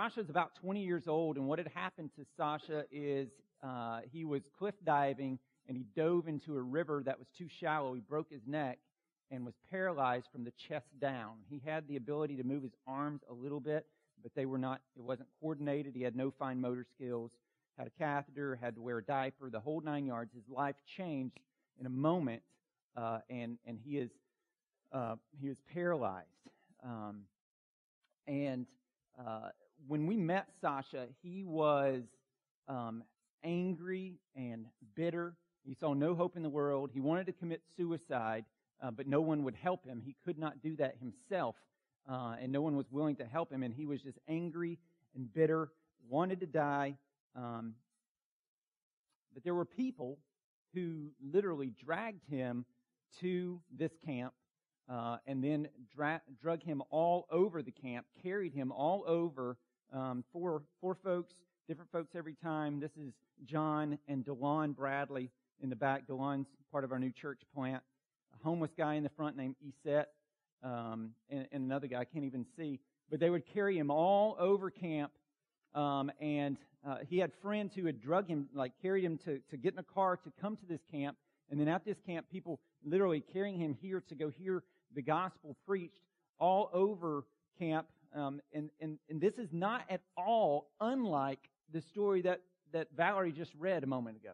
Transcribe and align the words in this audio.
Sasha's 0.00 0.30
about 0.30 0.54
20 0.54 0.82
years 0.82 1.08
old, 1.08 1.36
and 1.36 1.46
what 1.46 1.58
had 1.58 1.68
happened 1.74 2.10
to 2.16 2.24
Sasha 2.34 2.84
is 2.90 3.28
uh, 3.62 4.00
he 4.10 4.24
was 4.24 4.40
cliff 4.58 4.74
diving 4.82 5.38
and 5.68 5.76
he 5.76 5.84
dove 5.94 6.26
into 6.26 6.56
a 6.56 6.62
river 6.62 7.02
that 7.04 7.18
was 7.18 7.28
too 7.36 7.48
shallow. 7.60 7.92
He 7.92 8.00
broke 8.00 8.30
his 8.30 8.40
neck 8.46 8.78
and 9.30 9.44
was 9.44 9.52
paralyzed 9.70 10.24
from 10.32 10.44
the 10.44 10.52
chest 10.68 10.86
down. 11.02 11.32
He 11.50 11.60
had 11.66 11.86
the 11.86 11.96
ability 11.96 12.36
to 12.36 12.44
move 12.44 12.62
his 12.62 12.72
arms 12.86 13.20
a 13.28 13.34
little 13.34 13.60
bit, 13.60 13.84
but 14.22 14.34
they 14.34 14.46
were 14.46 14.56
not, 14.56 14.80
it 14.96 15.02
wasn't 15.02 15.28
coordinated. 15.38 15.94
He 15.94 16.02
had 16.02 16.16
no 16.16 16.32
fine 16.38 16.62
motor 16.62 16.86
skills, 16.94 17.30
had 17.76 17.86
a 17.86 17.90
catheter, 17.90 18.58
had 18.58 18.76
to 18.76 18.80
wear 18.80 18.98
a 18.98 19.04
diaper, 19.04 19.50
the 19.50 19.60
whole 19.60 19.82
nine 19.82 20.06
yards. 20.06 20.32
His 20.32 20.48
life 20.48 20.76
changed 20.96 21.40
in 21.78 21.84
a 21.84 21.90
moment, 21.90 22.40
uh, 22.96 23.18
and, 23.28 23.58
and 23.66 23.78
he 23.84 23.98
is, 23.98 24.10
uh, 24.92 25.16
he 25.38 25.48
was 25.48 25.58
paralyzed. 25.74 26.26
Um, 26.82 27.24
and, 28.26 28.64
uh, 29.18 29.50
when 29.86 30.06
we 30.06 30.16
met 30.16 30.48
Sasha, 30.60 31.06
he 31.22 31.44
was, 31.44 32.02
um, 32.68 33.02
angry 33.42 34.18
and 34.34 34.66
bitter. 34.94 35.34
He 35.64 35.74
saw 35.74 35.94
no 35.94 36.14
hope 36.14 36.36
in 36.36 36.42
the 36.42 36.50
world. 36.50 36.90
He 36.92 37.00
wanted 37.00 37.26
to 37.26 37.32
commit 37.32 37.62
suicide, 37.76 38.44
uh, 38.82 38.90
but 38.90 39.06
no 39.06 39.20
one 39.20 39.44
would 39.44 39.54
help 39.54 39.84
him. 39.84 40.00
He 40.04 40.16
could 40.24 40.38
not 40.38 40.62
do 40.62 40.76
that 40.76 40.96
himself, 40.98 41.56
uh, 42.08 42.36
and 42.40 42.52
no 42.52 42.60
one 42.60 42.76
was 42.76 42.86
willing 42.90 43.16
to 43.16 43.24
help 43.24 43.52
him. 43.52 43.62
And 43.62 43.74
he 43.74 43.86
was 43.86 44.00
just 44.02 44.18
angry 44.28 44.78
and 45.14 45.32
bitter, 45.32 45.70
wanted 46.08 46.40
to 46.40 46.46
die. 46.46 46.96
Um, 47.36 47.74
but 49.34 49.44
there 49.44 49.54
were 49.54 49.64
people 49.64 50.18
who 50.74 51.10
literally 51.32 51.72
dragged 51.84 52.24
him 52.28 52.64
to 53.20 53.60
this 53.76 53.92
camp 54.04 54.32
uh, 54.88 55.18
and 55.26 55.42
then 55.42 55.68
dra- 55.94 56.22
drug 56.40 56.62
him 56.62 56.82
all 56.90 57.26
over 57.30 57.62
the 57.62 57.70
camp, 57.70 58.06
carried 58.22 58.52
him 58.52 58.72
all 58.72 59.04
over. 59.06 59.56
Um, 59.92 60.22
four 60.32 60.62
four 60.80 60.96
folks, 61.02 61.34
different 61.66 61.90
folks 61.90 62.10
every 62.14 62.34
time. 62.34 62.78
This 62.78 62.92
is 62.96 63.12
John 63.44 63.98
and 64.06 64.24
Delon 64.24 64.76
Bradley 64.76 65.30
in 65.60 65.68
the 65.68 65.74
back. 65.74 66.06
Delon's 66.06 66.46
part 66.70 66.84
of 66.84 66.92
our 66.92 66.98
new 67.00 67.10
church 67.10 67.40
plant. 67.52 67.82
A 68.38 68.44
homeless 68.44 68.70
guy 68.78 68.94
in 68.94 69.02
the 69.02 69.10
front 69.10 69.36
named 69.36 69.56
Eset, 69.66 70.04
um, 70.62 71.10
and, 71.28 71.48
and, 71.50 71.64
another 71.64 71.88
guy 71.88 72.00
I 72.00 72.04
can't 72.04 72.24
even 72.24 72.46
see. 72.56 72.78
But 73.10 73.18
they 73.18 73.30
would 73.30 73.42
carry 73.52 73.76
him 73.76 73.90
all 73.90 74.36
over 74.38 74.70
camp, 74.70 75.10
um, 75.74 76.12
and 76.20 76.56
uh, 76.86 76.98
he 77.08 77.18
had 77.18 77.32
friends 77.42 77.72
who 77.74 77.86
had 77.86 78.00
drug 78.00 78.28
him, 78.28 78.48
like 78.54 78.72
carried 78.80 79.02
him 79.02 79.18
to, 79.24 79.40
to 79.50 79.56
get 79.56 79.72
in 79.72 79.80
a 79.80 79.94
car 79.94 80.18
to 80.18 80.32
come 80.40 80.56
to 80.56 80.66
this 80.66 80.80
camp. 80.88 81.16
And 81.50 81.58
then 81.58 81.66
at 81.66 81.84
this 81.84 81.96
camp, 82.06 82.26
people 82.30 82.60
literally 82.84 83.24
carrying 83.32 83.58
him 83.58 83.76
here 83.82 84.04
to 84.08 84.14
go 84.14 84.30
hear 84.30 84.62
the 84.94 85.02
gospel 85.02 85.56
preached 85.66 86.02
all 86.38 86.70
over 86.72 87.24
camp. 87.58 87.88
Um, 88.14 88.40
and, 88.52 88.70
and, 88.80 88.98
and 89.08 89.20
this 89.20 89.34
is 89.34 89.52
not 89.52 89.82
at 89.88 90.00
all 90.16 90.70
unlike 90.80 91.48
the 91.72 91.80
story 91.80 92.22
that 92.22 92.40
that 92.72 92.88
Valerie 92.96 93.32
just 93.32 93.52
read 93.58 93.82
a 93.82 93.86
moment 93.86 94.16
ago, 94.16 94.32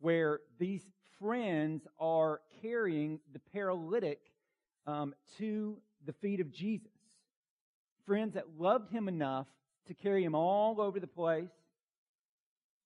where 0.00 0.40
these 0.58 0.82
friends 1.18 1.86
are 1.98 2.40
carrying 2.60 3.20
the 3.32 3.38
paralytic 3.38 4.20
um, 4.86 5.14
to 5.38 5.78
the 6.06 6.12
feet 6.12 6.40
of 6.40 6.52
Jesus. 6.52 6.90
Friends 8.06 8.34
that 8.34 8.44
loved 8.58 8.90
him 8.90 9.08
enough 9.08 9.46
to 9.86 9.94
carry 9.94 10.24
him 10.24 10.34
all 10.34 10.80
over 10.80 11.00
the 11.00 11.06
place. 11.06 11.50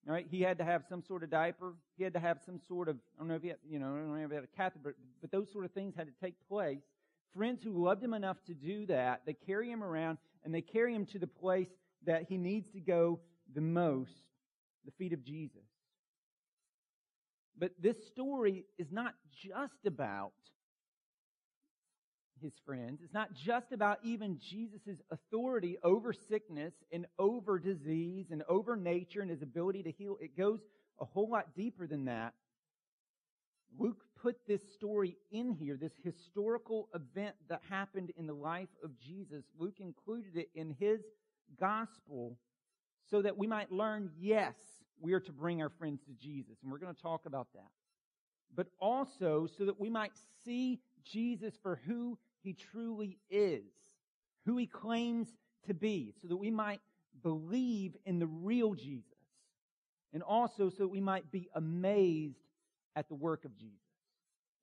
All 0.07 0.15
right, 0.15 0.27
he 0.31 0.41
had 0.41 0.59
to 0.59 0.65
have 0.65 0.85
some 0.89 1.03
sort 1.03 1.25
of 1.25 1.31
diaper. 1.31 1.73
He 1.97 2.05
had 2.05 2.13
to 2.13 2.21
have 2.21 2.39
some 2.47 2.61
sort 2.69 2.89
of, 2.89 2.97
I 3.17 3.21
don't 3.21 3.29
know 3.29 3.35
if 3.35 3.43
he 3.43 3.49
had, 3.49 3.59
you 3.69 3.81
know, 3.81 3.87
I 3.87 3.99
don't 3.99 4.17
know 4.17 4.25
if 4.25 4.31
he 4.31 4.35
had 4.37 4.45
a 4.45 4.57
catheter, 4.57 4.81
but, 4.85 4.95
but 5.21 5.33
those 5.33 5.51
sort 5.51 5.65
of 5.65 5.73
things 5.73 5.95
had 5.97 6.07
to 6.07 6.13
take 6.25 6.35
place. 6.49 6.85
Friends 7.35 7.63
who 7.63 7.85
loved 7.85 8.03
him 8.03 8.15
enough 8.15 8.39
to 8.47 8.55
do 8.55 8.87
that, 8.87 9.23
they 9.27 9.35
carry 9.35 9.71
him 9.71 9.83
around 9.83 10.19
and 10.45 10.55
they 10.55 10.63
carry 10.63 10.95
him 10.95 11.07
to 11.07 11.19
the 11.19 11.27
place 11.27 11.69
that 12.07 12.25
he 12.29 12.37
needs 12.39 12.71
to 12.73 12.81
go 12.81 13.21
the 13.55 13.61
most 13.61 14.13
the 14.87 14.93
feet 14.93 15.13
of 15.13 15.25
Jesus. 15.25 15.65
But 17.59 17.73
this 17.81 17.97
story 18.07 18.65
is 18.79 18.89
not 18.91 19.15
just 19.43 19.87
about 19.87 20.33
his 22.43 22.53
friends. 22.65 23.01
It's 23.03 23.15
not 23.15 23.33
just 23.35 23.73
about 23.73 23.99
even 24.05 24.39
Jesus' 24.39 25.01
authority 25.11 25.79
over 25.83 26.13
sickness 26.13 26.75
and 26.93 27.07
over 27.19 27.59
disease 27.59 28.27
and 28.31 28.43
over 28.49 28.77
nature 28.77 29.21
and 29.23 29.31
his 29.31 29.43
ability 29.43 29.83
to 29.85 29.91
heal. 29.91 30.17
It 30.21 30.37
goes 30.37 30.61
a 31.01 31.05
whole 31.05 31.31
lot 31.31 31.55
deeper 31.57 31.87
than 31.87 32.05
that. 32.05 32.35
Luke 33.79 34.03
put 34.23 34.37
this 34.47 34.61
story 34.75 35.17
in 35.31 35.53
here, 35.53 35.77
this 35.77 35.93
historical 36.03 36.89
event 36.95 37.35
that 37.49 37.61
happened 37.69 38.13
in 38.17 38.27
the 38.27 38.35
life 38.35 38.69
of 38.83 38.99
Jesus. 38.99 39.45
Luke 39.59 39.81
included 39.81 40.37
it 40.37 40.49
in 40.55 40.75
his 40.79 41.01
gospel 41.61 42.37
so 43.11 43.23
that 43.23 43.37
we 43.37 43.47
might 43.47 43.71
learn, 43.71 44.11
yes, 44.19 44.55
we 45.01 45.13
are 45.13 45.21
to 45.21 45.33
bring 45.33 45.63
our 45.63 45.69
friends 45.69 46.01
to 46.07 46.13
Jesus. 46.13 46.57
And 46.63 46.73
we're 46.73 46.79
going 46.79 46.95
to 46.95 47.03
talk 47.03 47.27
about 47.27 47.49
that. 47.55 47.71
But 48.55 48.69
also 48.81 49.47
so 49.59 49.67
that 49.67 49.79
we 49.79 49.91
might 49.91 50.13
see 50.45 50.81
Jesus 51.05 51.55
for 51.63 51.81
who 51.87 52.19
he 52.43 52.55
truly 52.55 53.19
is, 53.31 53.65
who 54.45 54.57
he 54.57 54.67
claims 54.67 55.29
to 55.67 55.75
be, 55.75 56.15
so 56.23 56.29
that 56.29 56.37
we 56.37 56.51
might 56.51 56.81
believe 57.23 57.97
in 58.05 58.19
the 58.19 58.27
real 58.27 58.75
Jesus. 58.75 59.05
And 60.13 60.23
also 60.23 60.71
so 60.71 60.85
that 60.85 60.89
we 60.89 61.01
might 61.01 61.31
be 61.31 61.49
amazed 61.55 62.39
at 62.95 63.09
the 63.09 63.15
work 63.15 63.45
of 63.45 63.57
Jesus. 63.57 63.86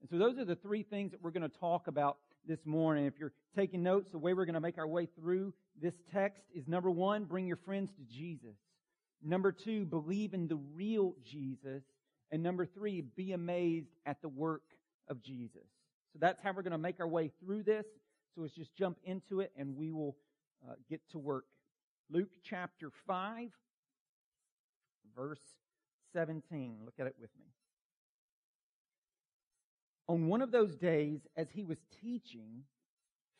And 0.03 0.09
so 0.09 0.18
those 0.18 0.38
are 0.38 0.44
the 0.44 0.58
three 0.58 0.84
things 0.84 1.12
that 1.12 1.24
we're 1.24 1.31
going 1.31 1.50
to 1.50 1.59
talk 1.59 1.88
about 1.88 2.18
this 2.46 2.66
morning. 2.66 3.06
If 3.06 3.14
you're 3.18 3.31
taking 3.56 3.84
notes, 3.84 4.09
the 4.12 4.18
way 4.18 4.34
we're 4.34 4.44
going 4.44 4.53
to 4.56 4.59
make 4.59 4.78
our 4.78 4.86
way 4.86 5.08
through 5.18 5.53
this 5.81 5.94
text 6.12 6.44
is 6.53 6.68
number 6.68 6.91
one, 6.91 7.24
bring 7.24 7.47
your 7.47 7.56
friends 7.56 7.90
to 7.91 8.03
Jesus. 8.13 8.58
Number 9.24 9.53
two, 9.53 9.86
believe 9.86 10.34
in 10.34 10.50
the 10.50 10.59
real 10.75 11.16
Jesus. 11.24 11.84
And 12.31 12.44
number 12.44 12.66
three, 12.66 13.00
be 13.00 13.31
amazed 13.31 13.96
at 14.06 14.22
the 14.22 14.28
work 14.28 14.63
of 15.08 15.22
Jesus. 15.22 15.63
So 16.12 16.19
that's 16.19 16.42
how 16.44 16.52
we're 16.52 16.63
going 16.63 16.72
to 16.74 16.78
make 16.78 17.00
our 17.00 17.08
way 17.08 17.31
through 17.40 17.63
this. 17.63 17.86
So 18.36 18.42
let's 18.42 18.53
just 18.53 18.75
jump 18.75 18.97
into 19.06 19.40
it 19.40 19.53
and 19.58 19.78
we 19.78 19.94
will 19.94 20.18
uh, 20.68 20.74
get 20.90 21.00
to 21.12 21.18
work. 21.18 21.46
Luke 22.09 22.31
chapter 22.44 22.92
5, 23.08 23.52
verse 25.16 25.40
17. 26.12 26.80
Look 26.84 26.96
at 27.00 27.08
it 27.08 27.16
with 27.22 27.30
me. 27.40 27.46
On 30.08 30.28
one 30.28 30.41
of 30.41 30.52
those 30.52 30.75
days, 30.75 31.22
as 31.38 31.47
he 31.52 31.64
was 31.64 31.78
teaching, 32.02 32.64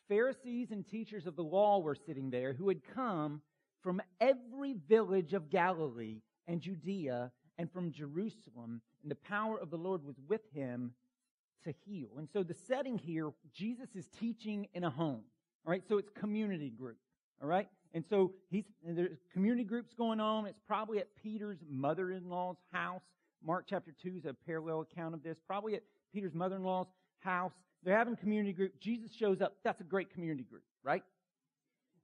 Pharisees 0.08 0.70
and 0.70 0.86
teachers 0.86 1.26
of 1.26 1.36
the 1.36 1.42
law 1.42 1.80
were 1.80 1.94
sitting 1.94 2.30
there 2.30 2.52
who 2.52 2.68
had 2.68 2.80
come 2.94 3.42
from 3.82 4.00
every 4.20 4.74
village 4.88 5.34
of 5.34 5.50
Galilee 5.50 6.22
and 6.46 6.60
Judea 6.60 7.30
and 7.58 7.70
from 7.70 7.92
Jerusalem, 7.92 8.80
and 9.02 9.10
the 9.10 9.14
power 9.16 9.58
of 9.58 9.70
the 9.70 9.76
Lord 9.76 10.04
was 10.04 10.16
with 10.28 10.40
him 10.54 10.92
to 11.64 11.72
heal. 11.86 12.08
And 12.18 12.28
so 12.32 12.42
the 12.42 12.54
setting 12.54 12.98
here, 12.98 13.30
Jesus 13.54 13.88
is 13.94 14.08
teaching 14.18 14.68
in 14.74 14.84
a 14.84 14.90
home. 14.90 15.22
All 15.66 15.70
right, 15.70 15.82
so 15.88 15.98
it's 15.98 16.10
community 16.10 16.70
group. 16.70 16.98
All 17.42 17.48
right, 17.48 17.68
and 17.92 18.04
so 18.08 18.32
he's 18.50 18.64
there's 18.86 19.18
community 19.32 19.64
groups 19.64 19.92
going 19.94 20.20
on. 20.20 20.46
It's 20.46 20.60
probably 20.66 20.98
at 20.98 21.08
Peter's 21.22 21.58
mother-in-law's 21.68 22.56
house. 22.72 23.02
Mark 23.44 23.66
chapter 23.68 23.92
two 24.02 24.16
is 24.16 24.24
a 24.24 24.34
parallel 24.46 24.80
account 24.80 25.14
of 25.14 25.22
this. 25.22 25.38
Probably 25.46 25.74
at 25.74 25.82
Peter's 26.14 26.34
mother-in-law's 26.34 26.86
house. 27.18 27.52
They're 27.82 27.98
having 27.98 28.16
community 28.16 28.52
group. 28.52 28.80
Jesus 28.80 29.10
shows 29.12 29.42
up. 29.42 29.56
That's 29.64 29.80
a 29.80 29.84
great 29.84 30.10
community 30.14 30.44
group, 30.44 30.62
right? 30.82 31.02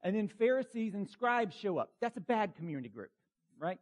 And 0.02 0.14
then 0.16 0.28
Pharisees 0.38 0.94
and 0.94 1.08
scribes 1.08 1.54
show 1.62 1.78
up. 1.78 1.92
That's 2.00 2.16
a 2.16 2.20
bad 2.20 2.56
community 2.56 2.88
group, 2.88 3.10
right? 3.58 3.78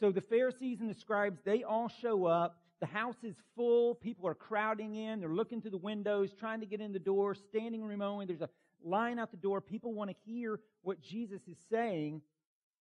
So 0.00 0.12
the 0.12 0.20
Pharisees 0.20 0.80
and 0.80 0.90
the 0.90 0.98
scribes, 0.98 1.38
they 1.44 1.62
all 1.62 1.90
show 2.00 2.26
up. 2.26 2.58
The 2.80 2.86
house 2.86 3.16
is 3.22 3.34
full. 3.56 3.94
People 3.94 4.26
are 4.26 4.34
crowding 4.34 4.94
in. 4.94 5.20
They're 5.20 5.28
looking 5.28 5.60
through 5.60 5.72
the 5.72 5.78
windows, 5.78 6.30
trying 6.38 6.60
to 6.60 6.66
get 6.66 6.80
in 6.80 6.92
the 6.92 6.98
door, 6.98 7.34
standing 7.34 7.82
room 7.82 8.02
only. 8.02 8.26
There's 8.26 8.40
a 8.40 8.48
line 8.82 9.18
out 9.18 9.30
the 9.30 9.36
door. 9.36 9.60
People 9.60 9.92
want 9.92 10.10
to 10.10 10.16
hear 10.24 10.60
what 10.82 11.00
Jesus 11.02 11.42
is 11.46 11.58
saying. 11.70 12.22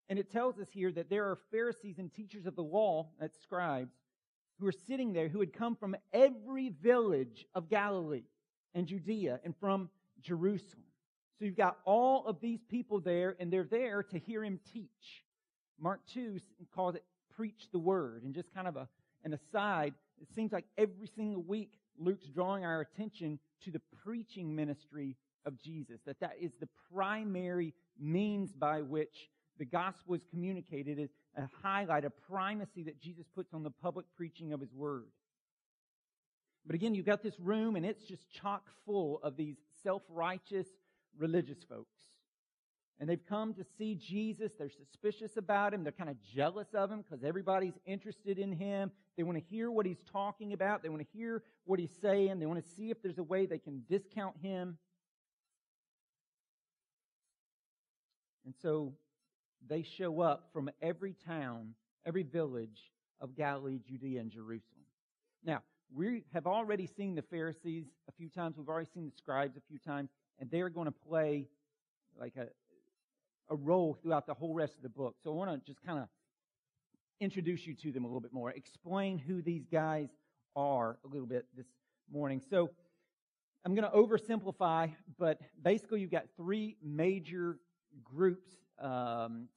And 0.08 0.18
it 0.18 0.32
tells 0.32 0.58
us 0.58 0.68
here 0.72 0.92
that 0.94 1.10
there 1.10 1.26
are 1.26 1.38
Pharisees 1.52 2.00
and 2.00 2.14
teachers 2.14 2.46
of 2.46 2.56
the 2.56 2.64
law, 2.64 3.10
that's 3.20 3.40
scribes, 3.44 3.94
who 4.60 4.68
are 4.68 4.74
sitting 4.88 5.14
there 5.14 5.30
who 5.30 5.40
had 5.40 5.54
come 5.54 5.76
from 5.76 5.96
every 6.14 6.70
village 6.82 7.46
of 7.56 7.70
Galilee 7.70 8.24
and 8.74 8.88
Judea 8.88 9.40
and 9.44 9.56
from 9.60 9.90
Jerusalem. 10.22 10.84
So 11.38 11.46
you've 11.46 11.56
got 11.56 11.78
all 11.86 12.26
of 12.26 12.42
these 12.42 12.60
people 12.70 13.00
there, 13.00 13.36
and 13.40 13.52
they're 13.52 13.64
there 13.64 14.04
to 14.04 14.20
hear 14.20 14.44
him 14.44 14.60
teach. 14.74 15.24
Mark 15.80 16.02
2 16.14 16.40
calls 16.76 16.96
it 16.96 17.04
preach 17.36 17.70
the 17.72 17.80
word. 17.80 18.24
And 18.24 18.36
just 18.36 18.54
kind 18.54 18.68
of 18.68 18.76
a, 18.76 18.90
an 19.24 19.34
aside, 19.34 19.94
it 20.22 20.28
seems 20.36 20.52
like 20.52 20.66
every 20.78 21.08
single 21.16 21.42
week 21.42 21.72
Luke's 21.98 22.28
drawing 22.28 22.66
our 22.66 22.82
attention 22.82 23.40
to 23.64 23.72
the 23.72 23.82
preaching 24.04 24.54
ministry 24.54 25.16
of 25.46 25.58
Jesus, 25.58 26.02
that 26.06 26.20
that 26.20 26.36
is 26.40 26.52
the 26.60 26.68
primary 26.94 27.74
means 27.98 28.52
by 28.52 28.82
which 28.82 29.30
the 29.60 29.66
gospel 29.66 30.16
is 30.16 30.22
communicated, 30.32 30.98
is 30.98 31.10
a 31.38 31.48
highlight, 31.62 32.06
a 32.06 32.10
primacy 32.10 32.82
that 32.84 33.00
Jesus 33.00 33.26
puts 33.36 33.54
on 33.54 33.62
the 33.62 33.70
public 33.70 34.08
preaching 34.18 34.54
of 34.54 34.60
his 34.60 34.74
word. 34.74 35.12
But 36.66 36.76
again, 36.76 36.96
you've 36.96 37.06
got 37.06 37.22
this 37.22 37.40
room 37.40 37.76
and 37.76 37.86
it's 37.86 38.04
just 38.04 38.30
chock 38.32 38.64
full 38.86 39.20
of 39.22 39.38
these 39.38 39.58
self-righteous, 39.84 40.68
religious 41.18 41.64
folks. 41.70 42.00
and 43.00 43.10
they've 43.10 43.26
come 43.28 43.54
to 43.54 43.64
see 43.78 43.96
Jesus. 43.96 44.52
They're 44.58 44.70
suspicious 44.70 45.38
about 45.38 45.74
him. 45.74 45.84
They're 45.84 45.94
kind 45.94 46.10
of 46.10 46.18
jealous 46.22 46.68
of 46.74 46.92
him 46.92 47.02
because 47.02 47.24
everybody's 47.24 47.78
interested 47.86 48.38
in 48.38 48.52
him. 48.52 48.92
They 49.16 49.24
want 49.24 49.38
to 49.38 49.44
hear 49.50 49.72
what 49.72 49.86
he's 49.86 50.04
talking 50.12 50.52
about. 50.52 50.84
They 50.84 50.90
want 50.90 51.02
to 51.02 51.18
hear 51.18 51.44
what 51.64 51.80
he's 51.80 51.96
saying. 52.02 52.40
They 52.40 52.46
want 52.46 52.64
to 52.64 52.70
see 52.76 52.92
if 52.92 53.02
there's 53.02 53.18
a 53.18 53.24
way 53.24 53.46
they 53.46 53.58
can 53.58 53.84
discount 53.90 54.36
him. 54.42 54.78
And 58.46 58.54
so 58.62 58.94
they 59.68 59.84
show 59.84 60.22
up 60.22 60.50
from 60.54 60.70
every 60.82 61.16
town, 61.26 61.74
every 62.06 62.24
village 62.24 62.92
of 63.22 63.36
Galilee, 63.36 63.80
Judea, 63.88 64.22
and 64.22 64.32
Jerusalem. 64.32 64.86
Now, 65.44 65.62
we 65.94 66.24
have 66.34 66.46
already 66.48 66.88
seen 66.88 67.16
the 67.16 67.22
Pharisees 67.22 67.86
a 68.08 68.12
few 68.12 68.30
times. 68.30 68.58
We've 68.58 68.70
already 68.70 68.90
seen 68.94 69.06
the 69.06 69.16
scribes 69.18 69.58
a 69.58 69.62
few 69.68 69.80
times, 69.80 70.10
and 70.40 70.50
they're 70.52 70.70
going 70.70 70.86
to 70.86 70.92
play 70.92 71.48
like 72.20 72.36
a, 72.38 72.48
a 73.52 73.56
role 73.56 73.98
throughout 74.02 74.28
the 74.28 74.34
whole 74.34 74.54
rest 74.54 74.76
of 74.78 74.84
the 74.84 74.90
book. 74.90 75.16
So 75.24 75.32
I 75.32 75.36
want 75.36 75.52
to 75.52 75.66
just 75.66 75.84
kind 75.86 76.00
of 76.00 76.08
introduce 77.20 77.66
you 77.66 77.74
to 77.76 77.92
them 77.92 78.06
a 78.06 78.08
little 78.08 78.22
bit 78.22 78.34
more, 78.34 78.52
explain 78.52 79.18
who 79.18 79.42
these 79.42 79.66
guys 79.72 80.10
are 80.56 80.98
a 81.04 81.08
little 81.08 81.28
bit 81.28 81.46
this 81.58 81.68
morning. 82.12 82.42
So 82.50 82.70
I'm 83.66 83.76
going 83.76 83.90
to 83.90 83.96
oversimplify, 83.96 84.94
but 85.18 85.40
basically 85.62 86.02
you've 86.02 86.12
got 86.12 86.26
three 86.38 86.78
major 86.84 87.58
groups, 88.04 88.52
um, 88.80 89.48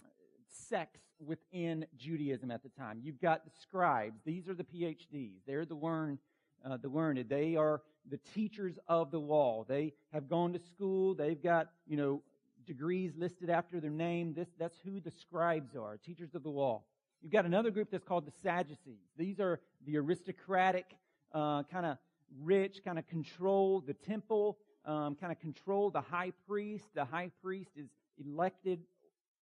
sects 0.68 1.00
within 1.24 1.86
Judaism 1.96 2.50
at 2.50 2.62
the 2.62 2.68
time. 2.70 3.00
You've 3.02 3.20
got 3.20 3.44
the 3.44 3.50
scribes; 3.60 4.20
these 4.24 4.48
are 4.48 4.54
the 4.54 4.64
PhDs. 4.64 5.40
They're 5.46 5.64
the 5.64 5.74
learned, 5.74 6.18
uh, 6.64 6.76
the 6.76 6.88
learned. 6.88 7.24
They 7.28 7.56
are 7.56 7.82
the 8.10 8.18
teachers 8.34 8.78
of 8.88 9.10
the 9.10 9.20
law. 9.20 9.64
They 9.68 9.92
have 10.12 10.28
gone 10.28 10.52
to 10.52 10.58
school. 10.58 11.14
They've 11.14 11.42
got 11.42 11.70
you 11.86 11.96
know 11.96 12.22
degrees 12.66 13.12
listed 13.16 13.50
after 13.50 13.80
their 13.80 13.90
name. 13.90 14.34
This 14.34 14.48
that's 14.58 14.78
who 14.84 15.00
the 15.00 15.10
scribes 15.10 15.76
are, 15.76 15.96
teachers 15.96 16.34
of 16.34 16.42
the 16.42 16.50
law. 16.50 16.82
You've 17.22 17.32
got 17.32 17.46
another 17.46 17.70
group 17.70 17.88
that's 17.90 18.04
called 18.04 18.26
the 18.26 18.32
Sadducees. 18.42 19.06
These 19.16 19.38
are 19.38 19.60
the 19.86 19.96
aristocratic, 19.96 20.86
uh, 21.32 21.62
kind 21.64 21.86
of 21.86 21.98
rich, 22.40 22.80
kind 22.84 22.98
of 22.98 23.06
control 23.06 23.80
the 23.80 23.94
temple, 23.94 24.58
um, 24.84 25.14
kind 25.14 25.30
of 25.30 25.38
control 25.38 25.90
the 25.90 26.00
high 26.00 26.32
priest. 26.48 26.84
The 26.94 27.04
high 27.04 27.30
priest 27.40 27.70
is 27.76 27.88
elected 28.18 28.80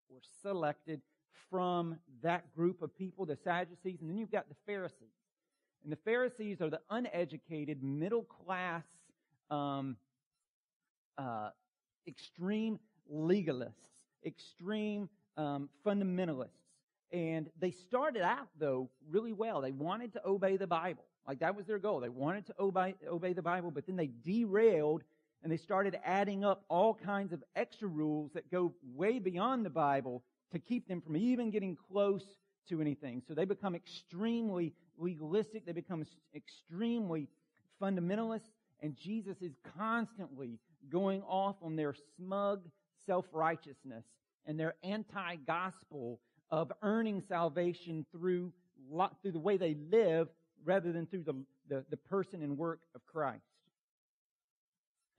or 0.10 0.20
selected 0.42 1.02
from 1.50 1.98
that 2.22 2.54
group 2.56 2.82
of 2.82 2.96
people, 2.96 3.26
the 3.26 3.38
Sadducees, 3.44 4.02
and 4.02 4.10
then 4.10 4.18
you've 4.18 4.32
got 4.32 4.48
the 4.50 4.56
Pharisees. 4.66 5.08
And 5.84 5.92
the 5.92 5.98
Pharisees 5.98 6.62
are 6.62 6.70
the 6.70 6.82
uneducated, 6.90 7.82
middle 7.82 8.24
class, 8.24 8.84
um, 9.50 9.96
uh, 11.18 11.50
extreme 12.08 12.80
legalists, 13.12 13.74
extreme 14.26 15.10
um, 15.38 15.70
fundamentalists. 15.86 16.50
And 17.12 17.50
they 17.60 17.72
started 17.72 18.22
out, 18.22 18.50
though, 18.60 18.90
really 19.10 19.34
well. 19.34 19.62
They 19.62 19.72
wanted 19.72 20.14
to 20.14 20.28
obey 20.28 20.58
the 20.58 20.68
Bible. 20.68 21.06
Like 21.28 21.40
that 21.40 21.56
was 21.56 21.66
their 21.66 21.80
goal. 21.80 22.00
They 22.00 22.10
wanted 22.10 22.46
to 22.48 22.56
obey, 22.60 22.96
obey 23.08 23.34
the 23.34 23.42
Bible, 23.42 23.72
but 23.72 23.86
then 23.86 23.96
they 23.96 24.10
derailed 24.24 25.04
and 25.44 25.52
they 25.52 25.58
started 25.58 25.98
adding 26.04 26.44
up 26.44 26.64
all 26.70 26.94
kinds 26.94 27.32
of 27.34 27.44
extra 27.56 27.88
rules 27.88 28.32
that 28.34 28.52
go 28.52 28.74
way 28.96 29.20
beyond 29.20 29.66
the 29.66 29.70
Bible 29.70 30.24
to 30.52 30.60
keep 30.60 30.88
them 30.88 31.02
from 31.02 31.16
even 31.16 31.50
getting 31.50 31.78
close 31.92 32.24
to 32.68 32.82
anything. 32.82 33.22
So 33.28 33.34
they 33.34 33.46
become 33.46 33.76
extremely 33.76 34.74
legalistic. 34.98 35.66
They 35.66 35.72
become 35.72 36.06
extremely 36.36 37.28
fundamentalist. 37.82 38.50
And 38.82 38.96
Jesus 38.96 39.38
is 39.42 39.54
constantly 39.78 40.60
going 40.90 41.22
off 41.24 41.56
on 41.62 41.76
their 41.76 41.94
smug 42.18 42.62
self-righteousness 43.06 44.04
and 44.46 44.60
their 44.60 44.76
anti-gospel 44.84 46.20
of 46.50 46.72
earning 46.82 47.22
salvation 47.28 48.06
through, 48.12 48.52
through 49.22 49.32
the 49.32 49.40
way 49.40 49.58
they 49.58 49.76
live 49.92 50.28
rather 50.66 50.92
than 50.92 51.06
through 51.06 51.24
the, 51.24 51.36
the, 51.70 51.86
the 51.90 51.98
person 51.98 52.42
and 52.42 52.58
work 52.58 52.82
of 52.96 53.06
Christ. 53.06 53.44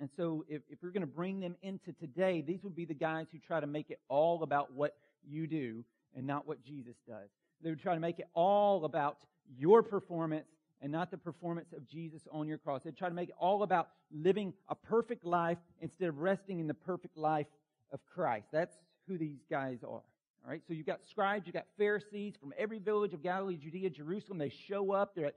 And 0.00 0.08
so 0.16 0.44
if, 0.48 0.62
if 0.70 0.82
we're 0.82 0.90
going 0.90 1.02
to 1.02 1.06
bring 1.06 1.40
them 1.40 1.56
into 1.62 1.92
today, 1.92 2.40
these 2.40 2.62
would 2.64 2.74
be 2.74 2.86
the 2.86 2.94
guys 2.94 3.26
who 3.30 3.38
try 3.38 3.60
to 3.60 3.66
make 3.66 3.90
it 3.90 4.00
all 4.08 4.42
about 4.42 4.72
what 4.72 4.96
you 5.28 5.46
do 5.46 5.84
and 6.16 6.26
not 6.26 6.48
what 6.48 6.64
Jesus 6.64 6.96
does. 7.06 7.28
They 7.62 7.68
would 7.68 7.82
try 7.82 7.94
to 7.94 8.00
make 8.00 8.18
it 8.18 8.28
all 8.34 8.86
about 8.86 9.18
your 9.58 9.82
performance 9.82 10.46
and 10.80 10.90
not 10.90 11.10
the 11.10 11.18
performance 11.18 11.74
of 11.76 11.86
Jesus 11.86 12.22
on 12.32 12.48
your 12.48 12.56
cross. 12.56 12.82
They'd 12.82 12.96
try 12.96 13.10
to 13.10 13.14
make 13.14 13.28
it 13.28 13.34
all 13.38 13.62
about 13.62 13.88
living 14.10 14.54
a 14.70 14.74
perfect 14.74 15.26
life 15.26 15.58
instead 15.82 16.08
of 16.08 16.18
resting 16.18 16.58
in 16.60 16.66
the 16.66 16.74
perfect 16.74 17.18
life 17.18 17.46
of 17.92 18.00
Christ. 18.06 18.46
That's 18.50 18.74
who 19.06 19.18
these 19.18 19.44
guys 19.50 19.78
are. 19.82 19.88
All 20.42 20.48
right, 20.48 20.62
so 20.66 20.72
you've 20.72 20.86
got 20.86 21.00
scribes, 21.10 21.46
you've 21.46 21.54
got 21.54 21.66
Pharisees 21.76 22.32
from 22.40 22.54
every 22.56 22.78
village 22.78 23.12
of 23.12 23.22
Galilee, 23.22 23.56
Judea, 23.56 23.90
Jerusalem. 23.90 24.38
They 24.38 24.48
show 24.48 24.92
up. 24.92 25.14
They're 25.14 25.26
at 25.26 25.34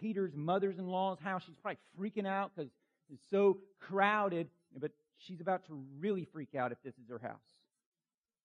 Peter's 0.00 0.36
mother's 0.36 0.78
in 0.78 0.86
law's 0.86 1.18
house. 1.18 1.42
She's 1.44 1.56
probably 1.60 1.78
freaking 1.98 2.26
out 2.26 2.52
because 2.54 2.70
it's 3.12 3.28
so 3.30 3.58
crowded, 3.80 4.48
but 4.76 4.92
she's 5.18 5.40
about 5.40 5.66
to 5.66 5.82
really 5.98 6.24
freak 6.24 6.54
out 6.54 6.72
if 6.72 6.82
this 6.82 6.94
is 6.98 7.08
her 7.08 7.18
house. 7.18 7.58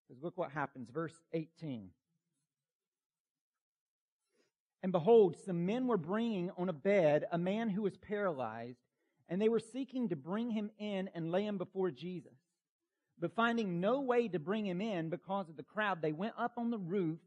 Because 0.07 0.24
look 0.24 0.38
what 0.38 0.51
happens. 0.51 0.89
Verse 0.89 1.13
18. 1.33 1.89
And 4.81 4.92
behold, 4.92 5.38
some 5.45 5.65
men 5.65 5.88
were 5.88 5.98
bringing 5.98 6.51
on 6.57 6.68
a 6.68 6.74
bed 6.74 7.25
a 7.31 7.38
man 7.38 7.69
who 7.69 7.83
was 7.83 7.95
paralyzed, 7.98 8.80
and 9.30 9.42
they 9.42 9.48
were 9.48 9.60
seeking 9.60 10.10
to 10.10 10.15
bring 10.15 10.51
him 10.51 10.71
in 10.77 11.10
and 11.15 11.31
lay 11.31 11.45
him 11.45 11.57
before 11.57 11.89
Jesus. 11.89 12.33
But 13.19 13.33
finding 13.33 13.80
no 13.80 14.01
way 14.01 14.27
to 14.27 14.39
bring 14.39 14.65
him 14.65 14.81
in 14.81 15.10
because 15.10 15.48
of 15.48 15.56
the 15.56 15.63
crowd, 15.63 16.01
they 16.01 16.12
went 16.12 16.33
up 16.38 16.54
on 16.57 16.71
the 16.71 16.77
roof 16.77 17.19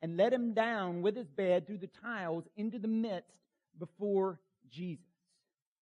and 0.00 0.16
let 0.16 0.32
him 0.32 0.54
down 0.54 1.02
with 1.02 1.16
his 1.16 1.28
bed 1.28 1.66
through 1.66 1.78
the 1.78 1.88
tiles 1.88 2.44
into 2.56 2.78
the 2.78 2.88
midst 2.88 3.40
before 3.78 4.38
Jesus. 4.70 5.09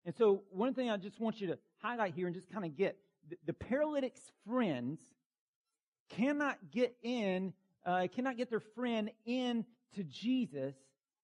And 0.07 0.15
so, 0.15 0.43
one 0.51 0.73
thing 0.73 0.89
I 0.89 0.95
just 0.95 1.19
want 1.19 1.41
you 1.41 1.47
to 1.47 1.57
highlight 1.81 2.13
here 2.13 2.27
and 2.27 2.33
just 2.33 2.49
kind 2.49 2.63
of 2.63 2.77
get 2.77 2.95
the, 3.29 3.35
the 3.47 3.51
paralytic's 3.51 4.21
friends 4.47 5.01
cannot 6.15 6.57
get 6.71 6.95
in, 7.03 7.51
uh, 7.85 8.07
cannot 8.15 8.37
get 8.37 8.49
their 8.49 8.61
friend 8.61 9.11
in 9.25 9.65
to 9.95 10.05
Jesus. 10.05 10.73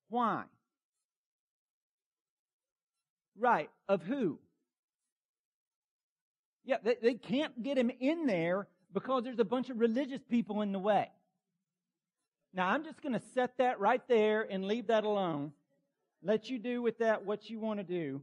Why? 0.09 0.43
Right. 3.39 3.69
Of 3.87 4.03
who? 4.03 4.37
Yeah, 6.65 6.75
they, 6.83 6.97
they 7.01 7.13
can't 7.13 7.63
get 7.63 7.77
him 7.77 7.89
in 8.01 8.25
there 8.25 8.67
because 8.93 9.23
there's 9.23 9.39
a 9.39 9.45
bunch 9.45 9.69
of 9.69 9.79
religious 9.79 10.21
people 10.29 10.61
in 10.61 10.73
the 10.73 10.79
way. 10.79 11.07
Now, 12.53 12.67
I'm 12.67 12.83
just 12.83 13.01
going 13.01 13.13
to 13.13 13.25
set 13.33 13.57
that 13.59 13.79
right 13.79 14.05
there 14.09 14.41
and 14.41 14.65
leave 14.65 14.87
that 14.87 15.05
alone. 15.05 15.53
Let 16.21 16.49
you 16.49 16.59
do 16.59 16.81
with 16.81 16.97
that 16.97 17.23
what 17.23 17.49
you 17.49 17.61
want 17.61 17.79
to 17.79 17.85
do. 17.85 18.21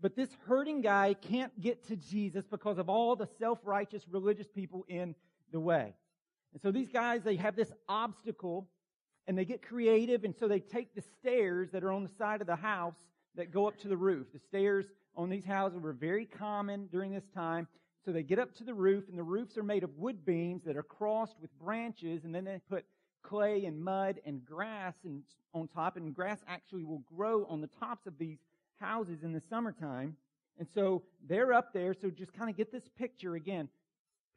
But 0.00 0.14
this 0.14 0.28
hurting 0.46 0.82
guy 0.82 1.14
can't 1.14 1.58
get 1.60 1.86
to 1.88 1.96
Jesus 1.96 2.44
because 2.46 2.78
of 2.78 2.88
all 2.88 3.16
the 3.16 3.28
self-righteous 3.38 4.06
religious 4.10 4.48
people 4.48 4.84
in 4.88 5.14
the 5.52 5.60
way. 5.60 5.94
And 6.52 6.62
so 6.62 6.70
these 6.70 6.90
guys, 6.90 7.22
they 7.22 7.36
have 7.36 7.56
this 7.56 7.72
obstacle 7.88 8.68
and 9.26 9.36
they 9.36 9.44
get 9.44 9.62
creative 9.62 10.24
and 10.24 10.34
so 10.36 10.48
they 10.48 10.60
take 10.60 10.94
the 10.94 11.02
stairs 11.18 11.70
that 11.72 11.82
are 11.82 11.92
on 11.92 12.02
the 12.02 12.10
side 12.18 12.40
of 12.40 12.46
the 12.46 12.56
house 12.56 12.96
that 13.34 13.50
go 13.50 13.66
up 13.66 13.78
to 13.78 13.88
the 13.88 13.96
roof. 13.96 14.26
The 14.32 14.38
stairs 14.38 14.86
on 15.16 15.28
these 15.28 15.44
houses 15.44 15.80
were 15.80 15.92
very 15.92 16.26
common 16.26 16.88
during 16.92 17.12
this 17.12 17.26
time. 17.34 17.66
So 18.04 18.12
they 18.12 18.22
get 18.22 18.38
up 18.38 18.54
to 18.56 18.64
the 18.64 18.74
roof 18.74 19.08
and 19.08 19.18
the 19.18 19.22
roofs 19.22 19.56
are 19.56 19.62
made 19.62 19.82
of 19.82 19.96
wood 19.96 20.24
beams 20.24 20.62
that 20.64 20.76
are 20.76 20.82
crossed 20.82 21.36
with 21.40 21.50
branches 21.58 22.24
and 22.24 22.34
then 22.34 22.44
they 22.44 22.60
put 22.68 22.84
clay 23.22 23.64
and 23.64 23.82
mud 23.82 24.20
and 24.24 24.44
grass 24.44 24.94
and, 25.04 25.22
on 25.52 25.66
top 25.66 25.96
and 25.96 26.14
grass 26.14 26.38
actually 26.46 26.84
will 26.84 27.02
grow 27.16 27.44
on 27.46 27.60
the 27.60 27.70
tops 27.80 28.06
of 28.06 28.16
these 28.18 28.38
houses 28.80 29.22
in 29.22 29.32
the 29.32 29.42
summertime. 29.48 30.16
And 30.58 30.68
so 30.74 31.02
they're 31.28 31.52
up 31.52 31.72
there. 31.72 31.94
So 31.94 32.10
just 32.10 32.32
kind 32.32 32.50
of 32.50 32.56
get 32.56 32.72
this 32.72 32.88
picture 32.98 33.34
again. 33.34 33.68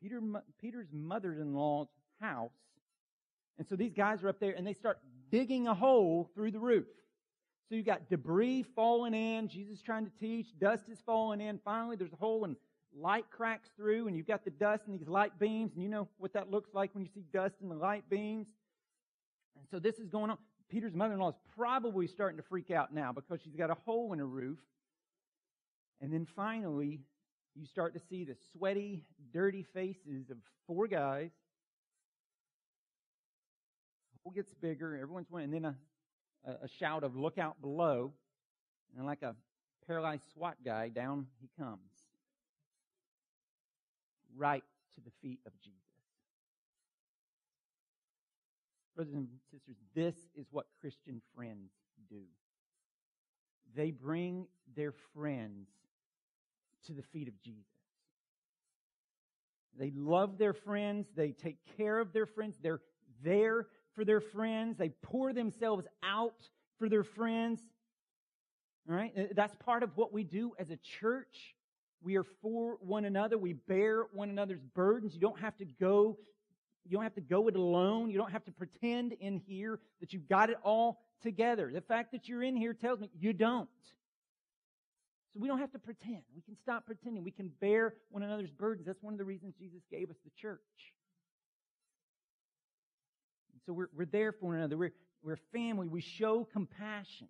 Peter, 0.01 0.21
Peter's 0.61 0.87
mother-in-law's 0.91 1.87
house. 2.19 2.51
And 3.57 3.67
so 3.67 3.75
these 3.75 3.93
guys 3.93 4.23
are 4.23 4.29
up 4.29 4.39
there 4.39 4.53
and 4.53 4.65
they 4.65 4.73
start 4.73 4.99
digging 5.31 5.67
a 5.67 5.73
hole 5.73 6.29
through 6.33 6.51
the 6.51 6.59
roof. 6.59 6.85
So 7.67 7.75
you've 7.75 7.85
got 7.85 8.09
debris 8.09 8.63
falling 8.75 9.13
in. 9.13 9.47
Jesus 9.47 9.81
trying 9.81 10.05
to 10.05 10.11
teach. 10.19 10.47
Dust 10.59 10.85
is 10.89 10.99
falling 11.05 11.41
in. 11.41 11.59
Finally, 11.63 11.97
there's 11.97 12.13
a 12.13 12.17
hole 12.17 12.45
and 12.45 12.55
light 12.97 13.25
cracks 13.29 13.69
through 13.77 14.07
and 14.07 14.17
you've 14.17 14.27
got 14.27 14.43
the 14.43 14.51
dust 14.51 14.83
and 14.87 14.99
these 14.99 15.07
light 15.07 15.37
beams. 15.39 15.73
And 15.73 15.83
you 15.83 15.89
know 15.89 16.07
what 16.17 16.33
that 16.33 16.49
looks 16.49 16.73
like 16.73 16.93
when 16.93 17.03
you 17.03 17.09
see 17.13 17.23
dust 17.31 17.55
and 17.61 17.69
the 17.69 17.75
light 17.75 18.09
beams. 18.09 18.47
And 19.55 19.65
so 19.69 19.79
this 19.79 19.99
is 19.99 20.07
going 20.07 20.31
on. 20.31 20.37
Peter's 20.69 20.93
mother-in-law 20.93 21.29
is 21.29 21.35
probably 21.55 22.07
starting 22.07 22.37
to 22.37 22.43
freak 22.43 22.69
out 22.69 22.93
now 22.93 23.11
because 23.11 23.41
she's 23.41 23.55
got 23.55 23.71
a 23.71 23.77
hole 23.85 24.13
in 24.13 24.19
her 24.19 24.27
roof. 24.27 24.59
And 25.99 26.13
then 26.13 26.27
finally, 26.35 27.01
you 27.55 27.65
start 27.65 27.93
to 27.95 27.99
see 27.99 28.23
the 28.23 28.35
sweaty, 28.53 29.03
dirty 29.33 29.63
faces 29.73 30.29
of 30.29 30.37
four 30.67 30.87
guys. 30.87 31.31
Hole 34.23 34.33
gets 34.33 34.53
bigger, 34.53 34.97
everyone's 34.97 35.31
winning, 35.31 35.55
and 35.55 35.65
then 35.65 35.75
a, 36.45 36.65
a 36.65 36.67
shout 36.67 37.03
of 37.03 37.15
look 37.15 37.37
out 37.37 37.59
below, 37.61 38.13
and 38.95 39.05
like 39.05 39.23
a 39.23 39.35
paralyzed 39.87 40.23
SWAT 40.33 40.57
guy, 40.63 40.89
down 40.89 41.27
he 41.41 41.49
comes. 41.57 41.79
Right 44.37 44.63
to 44.95 45.01
the 45.01 45.11
feet 45.21 45.39
of 45.45 45.53
Jesus. 45.61 45.88
Brothers 48.99 49.15
and 49.15 49.29
sisters, 49.49 49.77
this 49.95 50.15
is 50.35 50.47
what 50.51 50.65
Christian 50.81 51.21
friends 51.33 51.71
do. 52.09 52.19
They 53.73 53.91
bring 53.91 54.45
their 54.75 54.91
friends 55.15 55.69
to 56.85 56.91
the 56.91 57.01
feet 57.01 57.29
of 57.29 57.41
Jesus. 57.41 57.63
They 59.77 59.93
love 59.95 60.37
their 60.37 60.51
friends. 60.51 61.07
They 61.15 61.31
take 61.31 61.59
care 61.77 61.99
of 61.99 62.11
their 62.11 62.25
friends. 62.25 62.57
They're 62.61 62.81
there 63.23 63.67
for 63.95 64.03
their 64.03 64.19
friends. 64.19 64.75
They 64.77 64.89
pour 64.89 65.31
themselves 65.31 65.85
out 66.03 66.49
for 66.77 66.89
their 66.89 67.05
friends. 67.05 67.61
All 68.89 68.97
right? 68.97 69.13
That's 69.33 69.55
part 69.63 69.81
of 69.81 69.91
what 69.95 70.11
we 70.11 70.25
do 70.25 70.51
as 70.59 70.71
a 70.71 70.77
church. 70.99 71.55
We 72.03 72.17
are 72.17 72.25
for 72.41 72.75
one 72.81 73.05
another. 73.05 73.37
We 73.37 73.53
bear 73.53 74.07
one 74.11 74.29
another's 74.29 74.65
burdens. 74.75 75.13
You 75.13 75.21
don't 75.21 75.39
have 75.39 75.55
to 75.59 75.65
go, 75.79 76.17
you 76.89 76.97
don't 76.97 77.03
have 77.03 77.15
to 77.15 77.21
go 77.21 77.47
it 77.47 77.55
alone. 77.55 78.09
You 78.09 78.17
don't 78.17 78.31
have 78.31 78.43
to 78.45 78.51
pretend 78.51 79.13
in 79.13 79.37
here 79.37 79.79
that 79.99 80.11
you've 80.11 80.27
got 80.27 80.49
it 80.49 80.57
all 80.63 80.99
together. 81.21 81.69
The 81.71 81.81
fact 81.81 82.11
that 82.13 82.27
you're 82.27 82.41
in 82.41 82.57
here 82.57 82.73
tells 82.73 82.99
me 82.99 83.09
you 83.19 83.31
don't. 83.31 83.69
So 85.33 85.39
we 85.39 85.47
don't 85.47 85.59
have 85.59 85.71
to 85.73 85.79
pretend. 85.79 86.23
We 86.35 86.41
can 86.41 86.57
stop 86.63 86.87
pretending. 86.87 87.23
We 87.23 87.31
can 87.31 87.51
bear 87.61 87.93
one 88.09 88.23
another's 88.23 88.49
burdens. 88.49 88.87
That's 88.87 89.03
one 89.03 89.13
of 89.13 89.19
the 89.19 89.25
reasons 89.25 89.53
Jesus 89.59 89.81
gave 89.91 90.09
us 90.09 90.15
the 90.23 90.31
church. 90.41 90.59
So 93.67 93.73
we're, 93.73 93.89
we're 93.95 94.05
there 94.05 94.31
for 94.31 94.47
one 94.47 94.55
another. 94.55 94.75
We're, 94.75 94.93
we're 95.21 95.37
family. 95.53 95.87
We 95.87 96.01
show 96.01 96.47
compassion. 96.51 97.27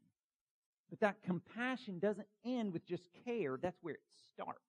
But 0.90 1.02
that 1.02 1.22
compassion 1.24 2.00
doesn't 2.00 2.28
end 2.46 2.72
with 2.72 2.86
just 2.86 3.04
care. 3.26 3.60
That's 3.62 3.78
where 3.82 3.96
it 3.96 4.04
starts. 4.34 4.60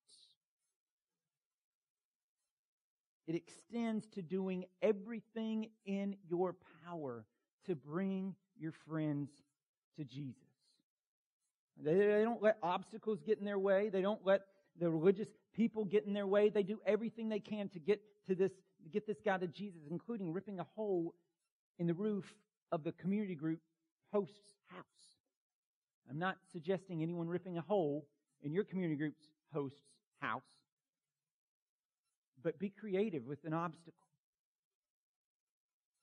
It 3.31 3.37
extends 3.37 4.09
to 4.15 4.23
doing 4.23 4.65
everything 4.83 5.69
in 5.87 6.17
your 6.29 6.57
power 6.85 7.25
to 7.67 7.77
bring 7.77 8.35
your 8.59 8.73
friends 8.89 9.31
to 9.97 10.05
Jesus. 10.05 10.43
They, 11.81 12.25
don't 12.25 12.43
let 12.43 12.57
obstacles 12.61 13.21
get 13.25 13.39
in 13.39 13.45
their 13.45 13.57
way. 13.57 13.89
They 13.89 14.03
don't 14.03 14.27
let 14.27 14.47
the 14.81 14.91
religious 14.91 15.29
people 15.55 15.85
get 15.85 16.07
in 16.07 16.13
their 16.13 16.27
way. 16.27 16.49
They 16.49 16.65
do 16.65 16.81
everything 16.85 17.29
they 17.29 17.39
can 17.39 17.69
to 17.69 17.79
get 17.79 18.01
to 18.27 18.35
this, 18.35 18.51
get 18.93 19.07
this 19.07 19.21
guy 19.25 19.39
to 19.39 19.47
Jesus, 19.47 19.83
including 19.89 20.33
ripping 20.33 20.59
a 20.59 20.67
hole 20.75 21.15
in 21.79 21.87
the 21.87 21.95
roof 21.95 22.35
of 22.73 22.83
the 22.83 22.91
community 22.91 23.37
group 23.37 23.61
host's 24.13 24.57
house. 24.67 24.85
I'm 26.11 26.19
not 26.19 26.39
suggesting 26.51 27.01
anyone 27.01 27.29
ripping 27.29 27.59
a 27.59 27.63
hole 27.63 28.09
in 28.43 28.53
your 28.53 28.65
community 28.65 28.97
group's 28.97 29.29
host's 29.55 29.79
house, 30.21 30.43
but 32.43 32.59
be 32.59 32.71
creative 32.71 33.25
with 33.25 33.45
an 33.45 33.53
obstacle. 33.53 33.95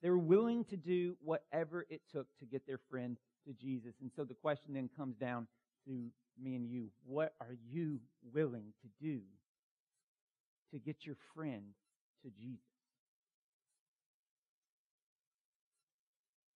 They 0.02 0.10
were 0.10 0.18
willing 0.18 0.64
to 0.66 0.78
do 0.78 1.16
whatever 1.24 1.86
it 1.90 2.02
took 2.12 2.28
to 2.40 2.46
get 2.46 2.68
their 2.68 2.80
friend 2.90 3.18
to 3.48 3.54
Jesus. 3.54 3.94
And 4.02 4.12
so 4.16 4.24
the 4.24 4.36
question 4.36 4.74
then 4.74 4.90
comes 4.96 5.16
down 5.16 5.48
to 5.86 5.92
me 6.42 6.56
and 6.56 6.70
you. 6.70 6.90
What 7.06 7.34
are 7.42 7.56
you 7.72 8.00
willing 8.34 8.74
to 8.82 9.06
do 9.06 9.22
to 10.72 10.80
get 10.80 11.06
your 11.06 11.16
friend 11.34 11.64
to 12.24 12.30
Jesus? 12.30 12.62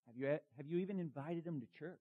Have 0.07 0.17
you, 0.17 0.27
have 0.27 0.67
you 0.67 0.77
even 0.79 0.99
invited 0.99 1.45
them 1.45 1.61
to 1.61 1.67
church? 1.79 1.97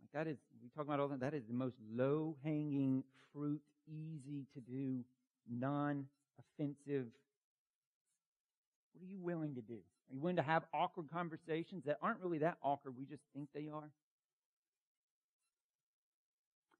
Like 0.00 0.10
that 0.12 0.30
is, 0.30 0.38
we 0.62 0.70
talk 0.70 0.86
about 0.86 0.98
all 0.98 1.08
that, 1.08 1.20
that 1.20 1.34
is 1.34 1.44
the 1.46 1.54
most 1.54 1.76
low 1.94 2.36
hanging 2.42 3.04
fruit, 3.32 3.60
easy 3.86 4.46
to 4.54 4.60
do, 4.60 5.04
non 5.50 6.06
offensive. 6.38 7.06
What 8.92 9.02
are 9.02 9.10
you 9.10 9.18
willing 9.18 9.54
to 9.54 9.60
do? 9.60 9.74
Are 9.74 10.14
you 10.14 10.20
willing 10.20 10.36
to 10.36 10.42
have 10.42 10.64
awkward 10.72 11.06
conversations 11.12 11.84
that 11.86 11.98
aren't 12.02 12.20
really 12.20 12.38
that 12.38 12.58
awkward? 12.62 12.94
We 12.96 13.04
just 13.04 13.22
think 13.34 13.48
they 13.54 13.68
are. 13.72 13.90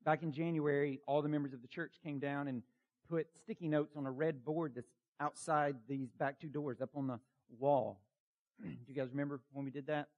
Back 0.05 0.23
in 0.23 0.33
January, 0.33 1.01
all 1.07 1.23
the 1.23 1.29
members 1.29 1.55
of 1.55 1.63
the 1.63 1.69
church 1.69 1.95
came 2.05 2.19
down 2.19 2.49
and 2.49 2.63
put 3.09 3.27
sticky 3.43 3.69
notes 3.69 3.97
on 3.97 4.07
a 4.07 4.11
red 4.11 4.45
board 4.45 4.73
that's 4.75 4.91
outside 5.21 5.77
these 5.89 6.11
back 6.19 6.39
two 6.39 6.49
doors 6.49 6.81
up 6.81 6.91
on 6.95 7.07
the 7.07 7.19
wall. 7.59 8.01
Do 8.63 8.71
you 8.87 8.95
guys 8.95 9.09
remember 9.11 9.41
when 9.53 9.65
we 9.65 9.71
did 9.71 9.87
that? 9.87 10.09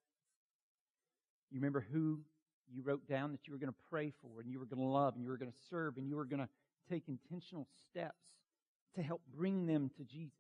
You 1.50 1.60
remember 1.60 1.86
who 1.92 2.18
you 2.72 2.82
wrote 2.82 3.06
down 3.06 3.32
that 3.32 3.46
you 3.46 3.52
were 3.52 3.58
going 3.58 3.72
to 3.72 3.78
pray 3.88 4.12
for 4.20 4.40
and 4.40 4.50
you 4.50 4.58
were 4.58 4.66
going 4.66 4.80
to 4.80 4.88
love 4.88 5.14
and 5.14 5.22
you 5.22 5.30
were 5.30 5.36
going 5.36 5.50
to 5.50 5.58
serve 5.70 5.96
and 5.96 6.08
you 6.08 6.16
were 6.16 6.24
going 6.24 6.42
to 6.42 6.48
take 6.90 7.04
intentional 7.08 7.66
steps 7.90 8.16
to 8.94 9.02
help 9.02 9.20
bring 9.34 9.66
them 9.66 9.90
to 9.98 10.04
Jesus. 10.04 10.32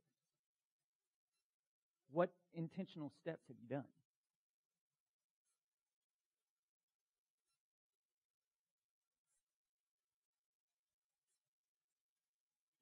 What 2.10 2.30
intentional 2.54 3.12
steps 3.20 3.42
have 3.48 3.56
you 3.60 3.68
done? 3.68 3.84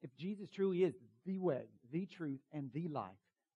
If 0.03 0.15
Jesus 0.17 0.49
truly 0.55 0.85
is 0.85 0.95
the 1.25 1.39
way, 1.39 1.63
the 1.91 2.07
truth, 2.07 2.41
and 2.53 2.71
the 2.75 2.89
life, 2.89 3.11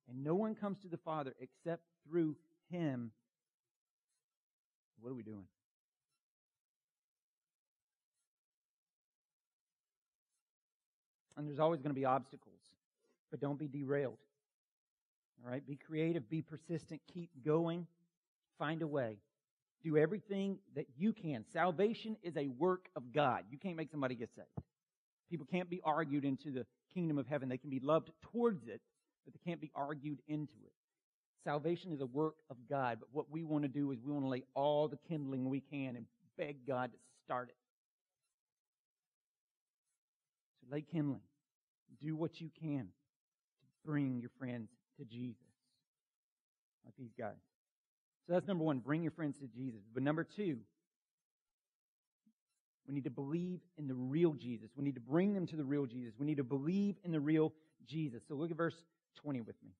and 0.09 0.25
no 0.25 0.35
one 0.35 0.55
comes 0.55 0.79
to 0.81 0.88
the 0.88 0.97
Father 0.97 1.35
except 1.41 1.83
through 2.09 2.37
Him, 2.71 3.12
what 5.00 5.11
are 5.11 5.15
we 5.15 5.23
doing? 5.23 5.45
And 11.38 11.49
there's 11.49 11.61
always 11.61 11.80
going 11.80 11.95
to 11.95 11.99
be 11.99 12.04
obstacles, 12.04 12.61
but 13.30 13.40
don't 13.40 13.59
be 13.59 13.68
derailed. 13.68 14.18
All 15.45 15.50
right? 15.50 15.64
Be 15.64 15.76
creative, 15.76 16.28
be 16.28 16.42
persistent, 16.42 17.00
keep 17.14 17.30
going, 17.45 17.87
find 18.59 18.83
a 18.83 18.87
way. 18.87 19.18
Do 19.85 19.97
everything 19.97 20.59
that 20.75 20.87
you 20.97 21.12
can. 21.12 21.45
Salvation 21.52 22.16
is 22.25 22.37
a 22.37 22.49
work 22.49 22.88
of 22.97 23.12
God. 23.14 23.45
You 23.50 23.59
can't 23.59 23.76
make 23.76 23.90
somebody 23.92 24.16
get 24.16 24.30
saved. 24.35 24.49
People 25.30 25.47
can't 25.50 25.71
be 25.71 25.80
argued 25.85 26.25
into 26.25 26.50
the 26.50 26.66
kingdom 26.92 27.18
of 27.18 27.28
heaven. 27.28 27.49
They 27.49 27.59
can 27.59 27.71
be 27.71 27.78
loved 27.80 28.11
towards 28.33 28.66
it, 28.66 28.80
but 29.25 29.33
they 29.35 29.49
can't 29.49 29.61
be 29.61 29.71
argued 29.76 30.18
into 30.26 30.59
it. 30.64 30.73
Salvation 31.45 31.92
is 31.92 32.00
a 32.00 32.07
work 32.07 32.35
of 32.50 32.57
God, 32.68 32.99
but 32.99 33.09
what 33.12 33.30
we 33.30 33.45
want 33.45 33.62
to 33.62 33.68
do 33.68 33.92
is 33.92 33.99
we 34.04 34.12
want 34.12 34.25
to 34.25 34.28
lay 34.28 34.42
all 34.54 34.88
the 34.88 34.99
kindling 35.09 35.49
we 35.49 35.61
can 35.61 35.95
and 35.95 36.07
beg 36.37 36.66
God 36.66 36.90
to 36.90 36.99
start 37.25 37.50
it. 37.50 37.54
So 40.61 40.75
lay 40.75 40.83
kindling. 40.83 41.21
Do 42.02 42.14
what 42.14 42.40
you 42.40 42.50
can 42.61 42.88
to 43.61 43.66
bring 43.85 44.21
your 44.21 44.30
friends 44.38 44.71
to 44.99 45.04
Jesus. 45.04 45.42
Like 46.85 46.95
these 46.99 47.12
guys. 47.18 47.37
So 48.26 48.35
that's 48.35 48.47
number 48.47 48.64
one, 48.64 48.78
bring 48.78 49.02
your 49.02 49.12
friends 49.12 49.38
to 49.38 49.47
Jesus. 49.47 49.80
But 49.92 50.02
number 50.02 50.23
two, 50.23 50.59
we 52.87 52.95
need 52.95 53.04
to 53.04 53.11
believe 53.11 53.61
in 53.76 53.87
the 53.87 53.95
real 53.95 54.33
Jesus. 54.33 54.71
We 54.76 54.85
need 54.85 54.95
to 54.95 55.00
bring 55.00 55.35
them 55.35 55.47
to 55.47 55.57
the 55.57 55.64
real 55.64 55.87
Jesus. 55.87 56.14
We 56.18 56.26
need 56.26 56.38
to 56.38 56.45
believe 56.45 56.97
in 57.04 57.12
the 57.12 57.21
real 57.21 57.52
Jesus. 57.87 58.23
So 58.28 58.35
look 58.35 58.50
at 58.50 58.57
verse 58.57 58.76
20 59.16 59.42
with 59.42 59.57
me. 59.62 59.73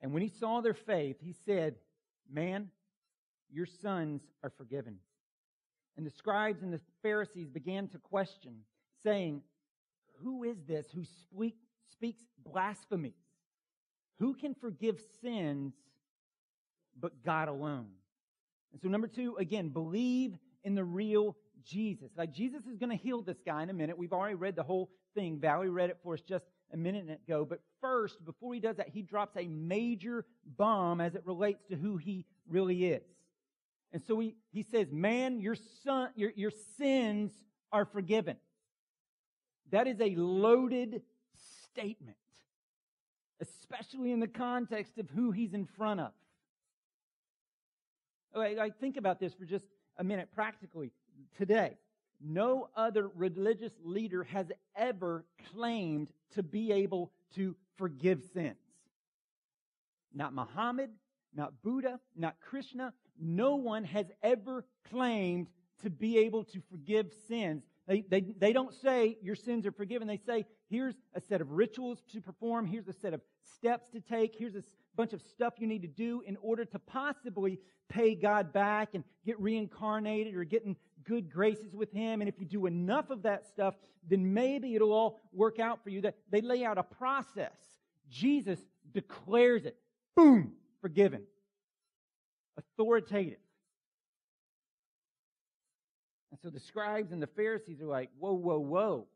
And 0.00 0.12
when 0.12 0.22
he 0.22 0.28
saw 0.28 0.60
their 0.60 0.74
faith, 0.74 1.16
he 1.20 1.34
said, 1.46 1.76
Man, 2.30 2.70
your 3.50 3.66
sons 3.66 4.22
are 4.42 4.50
forgiven. 4.50 4.98
And 5.96 6.06
the 6.06 6.10
scribes 6.10 6.62
and 6.62 6.72
the 6.72 6.80
Pharisees 7.02 7.48
began 7.48 7.88
to 7.88 7.98
question, 7.98 8.54
saying, 9.02 9.42
Who 10.22 10.42
is 10.42 10.56
this 10.66 10.86
who 10.92 11.04
speak, 11.04 11.56
speaks 11.92 12.22
blasphemies? 12.44 13.12
Who 14.18 14.34
can 14.34 14.54
forgive 14.54 15.00
sins 15.20 15.74
but 16.98 17.22
God 17.24 17.48
alone? 17.48 17.88
And 18.72 18.80
so, 18.82 18.88
number 18.88 19.06
two, 19.06 19.36
again, 19.36 19.68
believe 19.68 20.36
in 20.64 20.74
the 20.74 20.84
real 20.84 21.36
Jesus. 21.64 22.10
Like, 22.16 22.32
Jesus 22.32 22.66
is 22.66 22.76
going 22.76 22.90
to 22.90 23.02
heal 23.02 23.22
this 23.22 23.40
guy 23.46 23.62
in 23.62 23.70
a 23.70 23.74
minute. 23.74 23.96
We've 23.96 24.12
already 24.12 24.34
read 24.34 24.56
the 24.56 24.62
whole 24.62 24.90
thing. 25.14 25.38
Valerie 25.38 25.70
read 25.70 25.90
it 25.90 25.98
for 26.02 26.14
us 26.14 26.20
just 26.20 26.44
a 26.72 26.76
minute 26.76 27.08
ago. 27.08 27.44
But 27.44 27.60
first, 27.80 28.24
before 28.24 28.52
he 28.52 28.60
does 28.60 28.76
that, 28.76 28.88
he 28.88 29.02
drops 29.02 29.36
a 29.36 29.46
major 29.46 30.24
bomb 30.56 31.00
as 31.00 31.14
it 31.14 31.22
relates 31.24 31.62
to 31.70 31.76
who 31.76 31.96
he 31.96 32.24
really 32.48 32.86
is. 32.86 33.02
And 33.94 34.02
so 34.02 34.18
he, 34.18 34.34
he 34.52 34.64
says, 34.64 34.90
man, 34.90 35.40
your 35.40 35.54
son, 35.84 36.10
your, 36.16 36.32
your 36.34 36.50
sins 36.76 37.30
are 37.70 37.84
forgiven. 37.84 38.36
That 39.70 39.86
is 39.86 40.00
a 40.00 40.16
loaded 40.16 41.02
statement, 41.62 42.16
especially 43.40 44.10
in 44.10 44.18
the 44.18 44.26
context 44.26 44.98
of 44.98 45.08
who 45.10 45.30
he's 45.30 45.54
in 45.54 45.64
front 45.64 46.00
of. 46.00 46.10
Okay, 48.34 48.58
I 48.58 48.70
think 48.70 48.96
about 48.96 49.20
this 49.20 49.32
for 49.32 49.44
just 49.44 49.64
a 49.96 50.02
minute 50.02 50.28
practically 50.34 50.90
today. 51.38 51.78
No 52.20 52.70
other 52.76 53.08
religious 53.14 53.72
leader 53.84 54.24
has 54.24 54.50
ever 54.74 55.24
claimed 55.52 56.08
to 56.34 56.42
be 56.42 56.72
able 56.72 57.12
to 57.36 57.54
forgive 57.76 58.24
sins. 58.32 58.56
Not 60.12 60.34
Muhammad, 60.34 60.90
not 61.32 61.62
Buddha, 61.62 62.00
not 62.16 62.34
Krishna, 62.40 62.92
no 63.20 63.56
one 63.56 63.84
has 63.84 64.06
ever 64.22 64.64
claimed 64.90 65.48
to 65.82 65.90
be 65.90 66.18
able 66.18 66.44
to 66.44 66.60
forgive 66.70 67.12
sins. 67.28 67.62
They, 67.86 68.00
they, 68.00 68.20
they 68.20 68.52
don't 68.52 68.72
say 68.74 69.18
your 69.22 69.34
sins 69.34 69.66
are 69.66 69.72
forgiven. 69.72 70.08
They 70.08 70.20
say, 70.26 70.46
here's 70.70 70.94
a 71.14 71.20
set 71.20 71.40
of 71.40 71.50
rituals 71.50 72.02
to 72.12 72.20
perform. 72.20 72.66
Here's 72.66 72.88
a 72.88 72.92
set 72.92 73.12
of 73.12 73.20
steps 73.56 73.90
to 73.90 74.00
take. 74.00 74.34
Here's 74.36 74.54
a 74.54 74.64
bunch 74.96 75.12
of 75.12 75.20
stuff 75.20 75.54
you 75.58 75.66
need 75.66 75.82
to 75.82 75.88
do 75.88 76.22
in 76.26 76.36
order 76.40 76.64
to 76.64 76.78
possibly 76.78 77.58
pay 77.88 78.14
God 78.14 78.52
back 78.52 78.94
and 78.94 79.04
get 79.26 79.38
reincarnated 79.38 80.34
or 80.34 80.44
get 80.44 80.64
in 80.64 80.76
good 81.04 81.30
graces 81.30 81.74
with 81.74 81.92
Him. 81.92 82.22
And 82.22 82.28
if 82.28 82.38
you 82.38 82.46
do 82.46 82.66
enough 82.66 83.10
of 83.10 83.22
that 83.22 83.46
stuff, 83.46 83.74
then 84.08 84.32
maybe 84.32 84.74
it'll 84.74 84.92
all 84.92 85.20
work 85.32 85.58
out 85.58 85.82
for 85.82 85.90
you. 85.90 86.02
They 86.30 86.40
lay 86.40 86.64
out 86.64 86.78
a 86.78 86.82
process. 86.82 87.58
Jesus 88.08 88.58
declares 88.92 89.66
it. 89.66 89.76
Boom! 90.16 90.52
Forgiven. 90.80 91.22
Authoritative. 92.56 93.38
And 96.30 96.40
so 96.42 96.50
the 96.50 96.60
scribes 96.60 97.12
and 97.12 97.22
the 97.22 97.28
Pharisees 97.28 97.80
are 97.80 97.86
like, 97.86 98.10
whoa, 98.18 98.32
whoa, 98.32 98.58
whoa. 98.58 99.06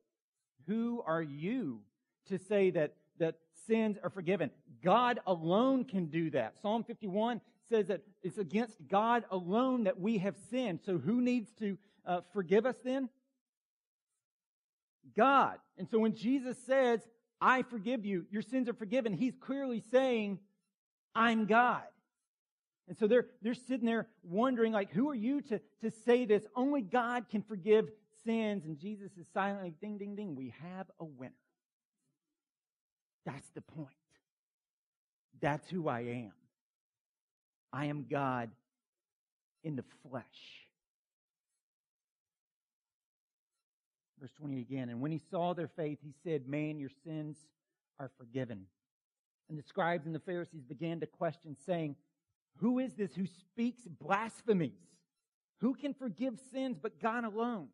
Who 0.66 1.02
are 1.06 1.22
you 1.22 1.80
to 2.28 2.38
say 2.38 2.70
that, 2.70 2.94
that 3.18 3.36
sins 3.66 3.98
are 4.02 4.10
forgiven? 4.10 4.50
God 4.84 5.18
alone 5.26 5.84
can 5.84 6.06
do 6.06 6.30
that. 6.30 6.54
Psalm 6.62 6.84
51 6.84 7.40
says 7.68 7.88
that 7.88 8.02
it's 8.22 8.38
against 8.38 8.76
God 8.88 9.24
alone 9.30 9.84
that 9.84 9.98
we 9.98 10.18
have 10.18 10.36
sinned. 10.50 10.80
So 10.84 10.98
who 10.98 11.20
needs 11.20 11.50
to 11.58 11.76
uh, 12.06 12.20
forgive 12.32 12.66
us 12.66 12.76
then? 12.84 13.08
God. 15.16 15.58
And 15.76 15.88
so 15.88 15.98
when 15.98 16.14
Jesus 16.14 16.56
says, 16.66 17.00
I 17.40 17.62
forgive 17.62 18.04
you, 18.04 18.26
your 18.30 18.42
sins 18.42 18.68
are 18.68 18.74
forgiven, 18.74 19.12
he's 19.12 19.34
clearly 19.40 19.82
saying, 19.90 20.38
I'm 21.14 21.46
God. 21.46 21.82
And 22.88 22.96
so 22.96 23.06
they're, 23.06 23.26
they're 23.42 23.54
sitting 23.54 23.86
there 23.86 24.08
wondering, 24.22 24.72
like, 24.72 24.90
who 24.90 25.10
are 25.10 25.14
you 25.14 25.42
to, 25.42 25.60
to 25.82 25.90
say 26.06 26.24
this? 26.24 26.42
Only 26.56 26.80
God 26.80 27.26
can 27.30 27.42
forgive 27.42 27.90
sins. 28.24 28.64
And 28.64 28.78
Jesus 28.78 29.10
is 29.20 29.26
silently, 29.34 29.74
ding, 29.80 29.98
ding, 29.98 30.16
ding, 30.16 30.34
we 30.34 30.54
have 30.62 30.86
a 30.98 31.04
winner. 31.04 31.32
That's 33.26 33.48
the 33.54 33.60
point. 33.60 33.88
That's 35.40 35.68
who 35.68 35.86
I 35.86 36.00
am. 36.00 36.32
I 37.72 37.86
am 37.86 38.06
God 38.10 38.50
in 39.62 39.76
the 39.76 39.84
flesh. 40.08 40.24
Verse 44.18 44.32
20 44.40 44.60
again. 44.60 44.88
And 44.88 45.02
when 45.02 45.12
he 45.12 45.20
saw 45.30 45.52
their 45.52 45.68
faith, 45.68 45.98
he 46.02 46.14
said, 46.24 46.48
Man, 46.48 46.78
your 46.78 46.90
sins 47.04 47.36
are 48.00 48.10
forgiven. 48.18 48.64
And 49.50 49.58
the 49.58 49.62
scribes 49.62 50.06
and 50.06 50.14
the 50.14 50.20
Pharisees 50.20 50.62
began 50.62 51.00
to 51.00 51.06
question, 51.06 51.56
saying, 51.66 51.96
Who 52.60 52.78
is 52.78 52.94
this 52.94 53.14
who 53.14 53.26
speaks 53.26 53.82
blasphemies? 53.86 54.78
Who 55.60 55.74
can 55.74 55.94
forgive 55.94 56.38
sins 56.52 56.78
but 56.80 57.00
God 57.00 57.24
alone? 57.24 57.68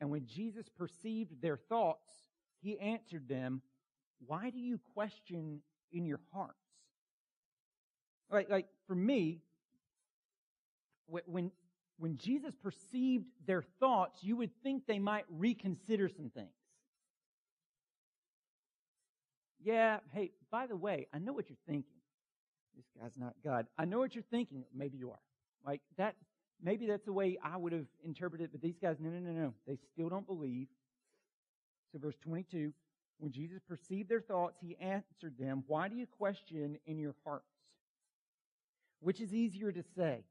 And 0.00 0.10
when 0.10 0.26
Jesus 0.26 0.68
perceived 0.68 1.40
their 1.40 1.56
thoughts, 1.56 2.12
he 2.60 2.78
answered 2.78 3.28
them, 3.28 3.62
Why 4.26 4.50
do 4.50 4.58
you 4.58 4.78
question 4.94 5.60
in 5.92 6.04
your 6.04 6.20
hearts? 6.32 6.54
Like, 8.30 8.50
like 8.50 8.66
for 8.86 8.94
me, 8.94 9.40
when, 11.06 11.50
when 11.98 12.16
Jesus 12.16 12.54
perceived 12.54 13.26
their 13.46 13.62
thoughts, 13.80 14.18
you 14.22 14.36
would 14.36 14.50
think 14.62 14.86
they 14.86 14.98
might 14.98 15.24
reconsider 15.30 16.08
some 16.08 16.30
things. 16.30 16.50
Yeah, 19.62 19.98
hey, 20.12 20.32
by 20.50 20.66
the 20.66 20.76
way, 20.76 21.06
I 21.12 21.18
know 21.18 21.32
what 21.32 21.48
you're 21.48 21.56
thinking. 21.66 21.95
This 22.76 22.86
guy's 23.00 23.16
not 23.16 23.34
God. 23.42 23.66
I 23.78 23.84
know 23.84 23.98
what 23.98 24.14
you're 24.14 24.24
thinking. 24.30 24.64
Maybe 24.74 24.98
you 24.98 25.10
are. 25.10 25.18
Like 25.64 25.80
that, 25.96 26.14
maybe 26.62 26.86
that's 26.86 27.04
the 27.04 27.12
way 27.12 27.38
I 27.42 27.56
would 27.56 27.72
have 27.72 27.86
interpreted 28.04 28.46
it, 28.46 28.52
but 28.52 28.60
these 28.60 28.78
guys, 28.80 28.96
no, 29.00 29.10
no, 29.10 29.18
no, 29.18 29.32
no. 29.32 29.54
They 29.66 29.78
still 29.92 30.08
don't 30.08 30.26
believe. 30.26 30.68
So 31.92 31.98
verse 31.98 32.16
22, 32.22 32.72
when 33.18 33.32
Jesus 33.32 33.60
perceived 33.66 34.08
their 34.08 34.20
thoughts, 34.20 34.58
he 34.60 34.76
answered 34.80 35.38
them, 35.38 35.64
Why 35.66 35.88
do 35.88 35.96
you 35.96 36.06
question 36.06 36.78
in 36.86 36.98
your 36.98 37.14
hearts? 37.24 37.44
Which 39.00 39.20
is 39.20 39.32
easier 39.32 39.72
to 39.72 39.82
say, 39.96 40.24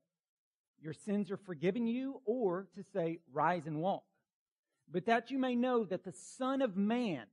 Your 0.81 0.93
sins 0.93 1.31
are 1.31 1.37
forgiven 1.37 1.87
you, 1.87 2.21
or 2.25 2.67
to 2.75 2.83
say, 2.93 3.19
Rise 3.33 3.65
and 3.65 3.81
walk? 3.81 4.03
But 4.91 5.07
that 5.07 5.31
you 5.31 5.39
may 5.39 5.55
know 5.55 5.83
that 5.85 6.03
the 6.03 6.13
Son 6.37 6.61
of 6.61 6.77
Man 6.77 7.25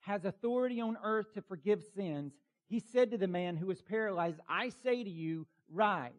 has 0.00 0.24
authority 0.24 0.80
on 0.80 0.96
earth 1.02 1.32
to 1.34 1.42
forgive 1.42 1.82
sins, 1.94 2.32
he 2.68 2.80
said 2.92 3.10
to 3.10 3.18
the 3.18 3.26
man 3.26 3.56
who 3.56 3.66
was 3.66 3.80
paralyzed, 3.80 4.40
I 4.48 4.70
say 4.82 5.02
to 5.02 5.10
you, 5.10 5.46
Rise, 5.72 6.12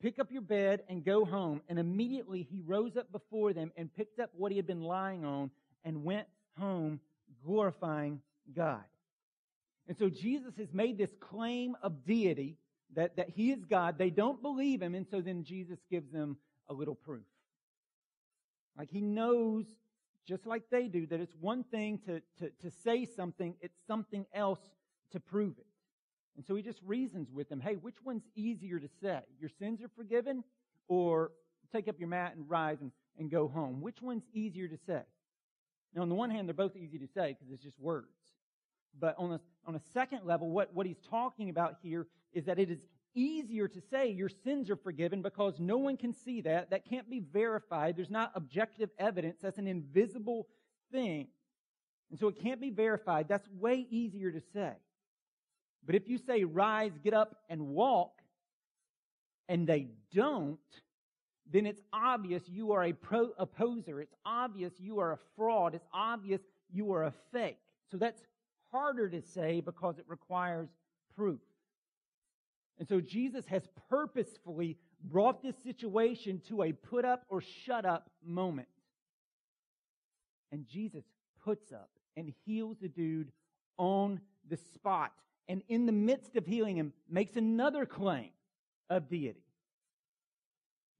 pick 0.00 0.18
up 0.18 0.30
your 0.30 0.42
bed, 0.42 0.82
and 0.88 1.04
go 1.04 1.24
home. 1.24 1.62
And 1.68 1.78
immediately 1.78 2.46
he 2.50 2.60
rose 2.60 2.96
up 2.96 3.10
before 3.12 3.52
them 3.52 3.72
and 3.76 3.94
picked 3.94 4.20
up 4.20 4.30
what 4.36 4.52
he 4.52 4.56
had 4.56 4.66
been 4.66 4.82
lying 4.82 5.24
on 5.24 5.50
and 5.84 6.04
went 6.04 6.26
home 6.58 7.00
glorifying 7.44 8.20
God. 8.54 8.84
And 9.88 9.96
so 9.96 10.08
Jesus 10.08 10.54
has 10.58 10.72
made 10.72 10.98
this 10.98 11.14
claim 11.20 11.76
of 11.82 12.04
deity 12.04 12.56
that, 12.94 13.16
that 13.16 13.30
he 13.30 13.52
is 13.52 13.64
God. 13.64 13.98
They 13.98 14.10
don't 14.10 14.42
believe 14.42 14.82
him, 14.82 14.94
and 14.94 15.06
so 15.08 15.20
then 15.20 15.44
Jesus 15.44 15.78
gives 15.90 16.10
them 16.10 16.36
a 16.68 16.74
little 16.74 16.94
proof. 16.94 17.24
Like 18.76 18.90
he 18.90 19.00
knows, 19.00 19.64
just 20.26 20.46
like 20.46 20.64
they 20.70 20.88
do, 20.88 21.06
that 21.06 21.20
it's 21.20 21.36
one 21.40 21.64
thing 21.64 21.98
to, 22.06 22.20
to, 22.38 22.50
to 22.62 22.70
say 22.82 23.04
something, 23.04 23.54
it's 23.60 23.78
something 23.86 24.26
else 24.34 24.60
to 25.12 25.20
prove 25.20 25.54
it. 25.58 25.66
And 26.36 26.44
so 26.44 26.54
he 26.54 26.62
just 26.62 26.80
reasons 26.84 27.30
with 27.32 27.48
them, 27.48 27.60
hey, 27.60 27.74
which 27.74 27.96
one's 28.04 28.24
easier 28.34 28.78
to 28.78 28.88
say? 29.00 29.20
Your 29.40 29.50
sins 29.58 29.82
are 29.82 29.90
forgiven, 29.96 30.44
or 30.88 31.32
take 31.72 31.88
up 31.88 31.98
your 31.98 32.08
mat 32.08 32.34
and 32.36 32.48
rise 32.48 32.78
and, 32.80 32.92
and 33.18 33.30
go 33.30 33.48
home? 33.48 33.80
Which 33.80 34.02
one's 34.02 34.24
easier 34.32 34.68
to 34.68 34.76
say? 34.86 35.00
Now, 35.94 36.02
on 36.02 36.08
the 36.08 36.14
one 36.14 36.30
hand, 36.30 36.46
they're 36.46 36.54
both 36.54 36.76
easy 36.76 36.98
to 36.98 37.06
say 37.06 37.34
because 37.38 37.52
it's 37.52 37.62
just 37.62 37.80
words. 37.80 38.06
But 38.98 39.14
on 39.18 39.32
a, 39.32 39.40
on 39.66 39.74
a 39.74 39.80
second 39.92 40.20
level, 40.24 40.50
what, 40.50 40.74
what 40.74 40.86
he's 40.86 41.00
talking 41.10 41.48
about 41.48 41.76
here 41.82 42.06
is 42.32 42.44
that 42.46 42.58
it 42.58 42.70
is 42.70 42.80
easier 43.14 43.66
to 43.66 43.80
say 43.90 44.10
your 44.10 44.28
sins 44.28 44.68
are 44.68 44.76
forgiven 44.76 45.22
because 45.22 45.58
no 45.58 45.78
one 45.78 45.96
can 45.96 46.12
see 46.12 46.42
that. 46.42 46.70
That 46.70 46.88
can't 46.88 47.08
be 47.08 47.20
verified. 47.20 47.96
There's 47.96 48.10
not 48.10 48.32
objective 48.34 48.90
evidence. 48.98 49.38
That's 49.40 49.58
an 49.58 49.66
invisible 49.66 50.46
thing. 50.92 51.28
And 52.10 52.18
so 52.18 52.28
it 52.28 52.42
can't 52.42 52.60
be 52.60 52.70
verified. 52.70 53.26
That's 53.28 53.48
way 53.58 53.86
easier 53.90 54.30
to 54.30 54.40
say. 54.52 54.72
But 55.86 55.94
if 55.94 56.08
you 56.08 56.18
say, 56.18 56.44
rise, 56.44 56.92
get 57.02 57.14
up, 57.14 57.36
and 57.48 57.68
walk, 57.68 58.20
and 59.48 59.66
they 59.66 59.86
don't, 60.12 60.58
then 61.50 61.66
it's 61.66 61.80
obvious 61.92 62.42
you 62.48 62.72
are 62.72 62.84
a 62.84 62.92
pro- 62.92 63.32
opposer. 63.38 64.00
It's 64.00 64.14
obvious 64.24 64.72
you 64.78 64.98
are 64.98 65.12
a 65.12 65.18
fraud. 65.36 65.74
It's 65.74 65.86
obvious 65.92 66.40
you 66.72 66.92
are 66.92 67.04
a 67.04 67.12
fake. 67.32 67.58
So 67.90 67.96
that's 67.96 68.20
harder 68.72 69.08
to 69.08 69.22
say 69.22 69.60
because 69.60 69.98
it 69.98 70.04
requires 70.08 70.68
proof. 71.14 71.38
And 72.78 72.88
so 72.88 73.00
Jesus 73.00 73.46
has 73.46 73.62
purposefully 73.88 74.76
brought 75.04 75.42
this 75.42 75.54
situation 75.62 76.42
to 76.48 76.62
a 76.64 76.72
put 76.72 77.04
up 77.04 77.24
or 77.28 77.40
shut 77.64 77.84
up 77.84 78.10
moment. 78.24 78.68
And 80.52 80.66
Jesus 80.66 81.04
puts 81.44 81.72
up 81.72 81.90
and 82.16 82.32
heals 82.44 82.76
the 82.80 82.88
dude 82.88 83.30
on 83.78 84.20
the 84.48 84.56
spot. 84.74 85.12
And 85.48 85.62
in 85.68 85.86
the 85.86 85.92
midst 85.92 86.36
of 86.36 86.46
healing 86.46 86.76
him, 86.76 86.92
makes 87.08 87.36
another 87.36 87.86
claim 87.86 88.30
of 88.90 89.08
deity. 89.08 89.44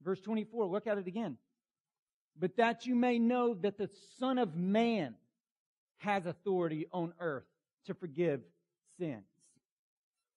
Verse 0.03 0.21
24, 0.21 0.65
look 0.65 0.87
at 0.87 0.97
it 0.97 1.07
again. 1.07 1.37
But 2.39 2.57
that 2.57 2.85
you 2.85 2.95
may 2.95 3.19
know 3.19 3.55
that 3.55 3.77
the 3.77 3.89
Son 4.19 4.37
of 4.37 4.55
Man 4.55 5.15
has 5.97 6.25
authority 6.25 6.87
on 6.91 7.13
earth 7.19 7.47
to 7.85 7.93
forgive 7.93 8.41
sins. 8.99 9.23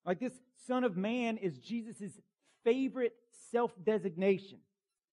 Like 0.05 0.19
this 0.19 0.33
Son 0.67 0.85
of 0.85 0.97
Man 0.97 1.37
is 1.37 1.59
Jesus' 1.59 2.19
favorite 2.65 3.15
self 3.53 3.73
designation. 3.85 4.59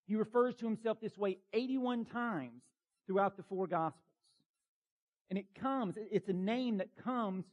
He 0.08 0.16
refers 0.16 0.56
to 0.56 0.66
himself 0.66 1.00
this 1.02 1.18
way 1.18 1.38
81 1.54 2.06
times 2.06 2.62
throughout 3.06 3.36
the 3.36 3.44
four 3.44 3.68
Gospels. 3.68 4.04
And 5.30 5.38
it 5.38 5.54
comes, 5.56 5.96
it's 5.98 6.30
a 6.30 6.34
name 6.34 6.78
that 6.78 6.96
comes 7.04 7.46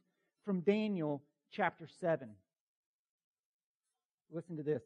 from 0.44 0.60
Daniel 0.60 1.22
chapter 1.54 1.86
7. 2.00 2.28
Listen 4.32 4.56
to 4.56 4.62
this. 4.62 4.82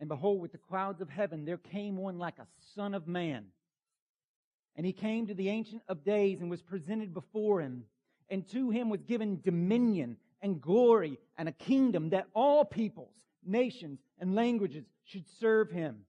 And 0.00 0.08
behold, 0.08 0.40
with 0.40 0.52
the 0.52 0.58
clouds 0.58 1.00
of 1.00 1.08
heaven, 1.08 1.44
there 1.44 1.58
came 1.58 1.96
one 1.96 2.18
like 2.18 2.38
a 2.38 2.46
son 2.74 2.94
of 2.94 3.06
man. 3.06 3.46
And 4.76 4.84
he 4.84 4.92
came 4.92 5.26
to 5.26 5.34
the 5.34 5.48
Ancient 5.48 5.82
of 5.88 6.04
Days 6.04 6.40
and 6.40 6.50
was 6.50 6.62
presented 6.62 7.14
before 7.14 7.60
him. 7.60 7.84
And 8.28 8.48
to 8.48 8.70
him 8.70 8.88
was 8.88 9.02
given 9.02 9.40
dominion 9.42 10.16
and 10.42 10.60
glory 10.60 11.18
and 11.38 11.48
a 11.48 11.52
kingdom 11.52 12.10
that 12.10 12.26
all 12.34 12.64
peoples, 12.64 13.14
nations, 13.44 14.00
and 14.18 14.34
languages 14.34 14.84
should 15.04 15.24
serve 15.38 15.70
him. 15.70 16.00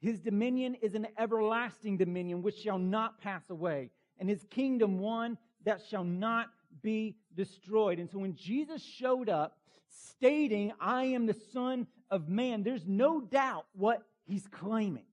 His 0.00 0.18
dominion 0.18 0.74
is 0.82 0.94
an 0.94 1.06
everlasting 1.16 1.96
dominion 1.96 2.42
which 2.42 2.56
shall 2.56 2.78
not 2.78 3.20
pass 3.20 3.50
away, 3.50 3.90
and 4.18 4.28
his 4.28 4.44
kingdom 4.50 4.98
one 4.98 5.38
that 5.64 5.80
shall 5.88 6.02
not 6.02 6.48
be 6.82 7.16
destroyed. 7.34 7.98
And 7.98 8.10
so 8.10 8.18
when 8.18 8.34
Jesus 8.34 8.82
showed 8.82 9.28
up 9.28 9.56
stating, 9.88 10.72
I 10.80 11.04
am 11.04 11.26
the 11.26 11.36
Son 11.52 11.86
of 12.10 12.28
Man, 12.28 12.62
there's 12.62 12.86
no 12.86 13.20
doubt 13.20 13.66
what 13.74 14.02
he's 14.24 14.46
claiming. 14.48 15.04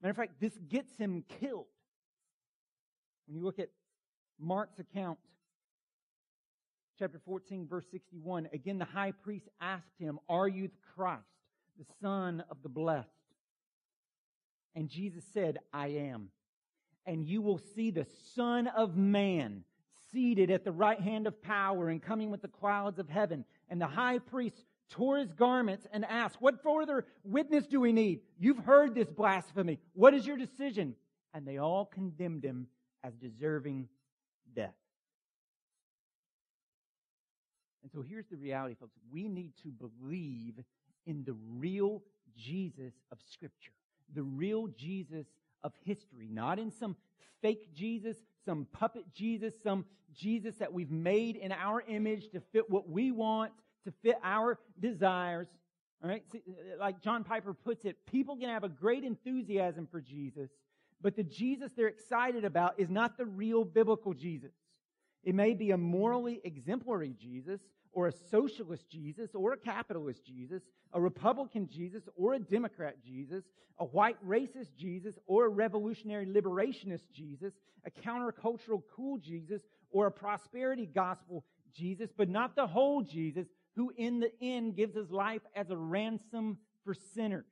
Matter 0.00 0.10
of 0.10 0.16
fact, 0.16 0.40
this 0.40 0.56
gets 0.68 0.96
him 0.96 1.24
killed. 1.40 1.66
When 3.26 3.36
you 3.36 3.44
look 3.44 3.58
at 3.58 3.70
Mark's 4.38 4.78
account, 4.80 5.18
chapter 6.98 7.20
14, 7.24 7.68
verse 7.68 7.86
61, 7.90 8.48
again 8.52 8.78
the 8.78 8.84
high 8.84 9.12
priest 9.12 9.48
asked 9.60 9.98
him, 9.98 10.18
Are 10.28 10.48
you 10.48 10.68
the 10.68 10.74
Christ, 10.94 11.22
the 11.78 11.86
Son 12.00 12.42
of 12.50 12.58
the 12.62 12.68
Blessed? 12.68 13.08
And 14.74 14.88
Jesus 14.88 15.24
said, 15.32 15.58
I 15.72 15.88
am. 15.88 16.30
And 17.06 17.24
you 17.24 17.42
will 17.42 17.58
see 17.74 17.90
the 17.90 18.06
Son 18.34 18.66
of 18.68 18.96
Man 18.96 19.64
seated 20.12 20.50
at 20.50 20.64
the 20.64 20.72
right 20.72 21.00
hand 21.00 21.26
of 21.26 21.42
power 21.42 21.88
and 21.88 22.02
coming 22.02 22.30
with 22.30 22.42
the 22.42 22.48
clouds 22.48 22.98
of 22.98 23.08
heaven. 23.08 23.44
And 23.68 23.80
the 23.80 23.86
high 23.86 24.18
priest 24.18 24.64
tore 24.90 25.18
his 25.18 25.32
garments 25.32 25.86
and 25.92 26.04
asked, 26.04 26.36
What 26.40 26.62
further 26.62 27.06
witness 27.24 27.66
do 27.66 27.80
we 27.80 27.92
need? 27.92 28.20
You've 28.38 28.58
heard 28.58 28.94
this 28.94 29.08
blasphemy. 29.08 29.78
What 29.94 30.14
is 30.14 30.26
your 30.26 30.36
decision? 30.36 30.94
And 31.34 31.46
they 31.46 31.58
all 31.58 31.86
condemned 31.86 32.44
him 32.44 32.66
as 33.02 33.14
deserving 33.14 33.88
death. 34.54 34.74
And 37.82 37.90
so 37.90 38.02
here's 38.02 38.26
the 38.26 38.36
reality, 38.36 38.76
folks. 38.78 38.94
We 39.10 39.28
need 39.28 39.52
to 39.62 39.70
believe 39.70 40.54
in 41.06 41.24
the 41.24 41.34
real 41.58 42.02
Jesus 42.36 42.92
of 43.10 43.18
Scripture, 43.32 43.72
the 44.14 44.22
real 44.22 44.68
Jesus 44.68 45.26
of 45.64 45.72
history, 45.84 46.28
not 46.30 46.58
in 46.58 46.70
some 46.70 46.96
fake 47.40 47.74
Jesus, 47.74 48.16
some 48.44 48.66
puppet 48.72 49.04
Jesus, 49.14 49.54
some 49.62 49.84
Jesus 50.14 50.56
that 50.56 50.72
we've 50.72 50.90
made 50.90 51.36
in 51.36 51.52
our 51.52 51.82
image 51.82 52.30
to 52.30 52.40
fit 52.52 52.68
what 52.68 52.88
we 52.88 53.10
want, 53.10 53.52
to 53.84 53.92
fit 54.02 54.16
our 54.22 54.58
desires. 54.78 55.48
All 56.02 56.10
right? 56.10 56.22
See, 56.30 56.42
like 56.78 57.00
John 57.00 57.24
Piper 57.24 57.54
puts 57.54 57.84
it, 57.84 57.96
people 58.06 58.36
can 58.36 58.48
have 58.48 58.64
a 58.64 58.68
great 58.68 59.04
enthusiasm 59.04 59.86
for 59.90 60.00
Jesus, 60.00 60.50
but 61.00 61.16
the 61.16 61.22
Jesus 61.22 61.72
they're 61.76 61.88
excited 61.88 62.44
about 62.44 62.78
is 62.78 62.90
not 62.90 63.16
the 63.16 63.26
real 63.26 63.64
biblical 63.64 64.14
Jesus. 64.14 64.52
It 65.24 65.34
may 65.34 65.54
be 65.54 65.70
a 65.70 65.76
morally 65.76 66.40
exemplary 66.44 67.14
Jesus, 67.18 67.60
or 67.92 68.06
a 68.06 68.12
socialist 68.12 68.88
Jesus, 68.88 69.30
or 69.34 69.52
a 69.52 69.56
capitalist 69.56 70.24
Jesus, 70.24 70.62
a 70.92 71.00
Republican 71.00 71.68
Jesus, 71.68 72.02
or 72.16 72.34
a 72.34 72.38
Democrat 72.38 72.96
Jesus, 73.04 73.44
a 73.78 73.84
white 73.84 74.16
racist 74.26 74.76
Jesus, 74.76 75.18
or 75.26 75.46
a 75.46 75.50
revolutionary 75.50 76.26
liberationist 76.26 77.10
Jesus, 77.12 77.52
a 77.84 77.90
countercultural 77.90 78.82
cool 78.94 79.18
Jesus, 79.18 79.62
or 79.90 80.06
a 80.06 80.10
prosperity 80.10 80.86
gospel 80.86 81.44
Jesus, 81.74 82.10
but 82.16 82.28
not 82.28 82.56
the 82.56 82.66
whole 82.66 83.02
Jesus 83.02 83.46
who 83.74 83.92
in 83.96 84.20
the 84.20 84.30
end 84.40 84.76
gives 84.76 84.94
his 84.94 85.10
life 85.10 85.42
as 85.54 85.70
a 85.70 85.76
ransom 85.76 86.58
for 86.84 86.94
sinners. 86.94 87.44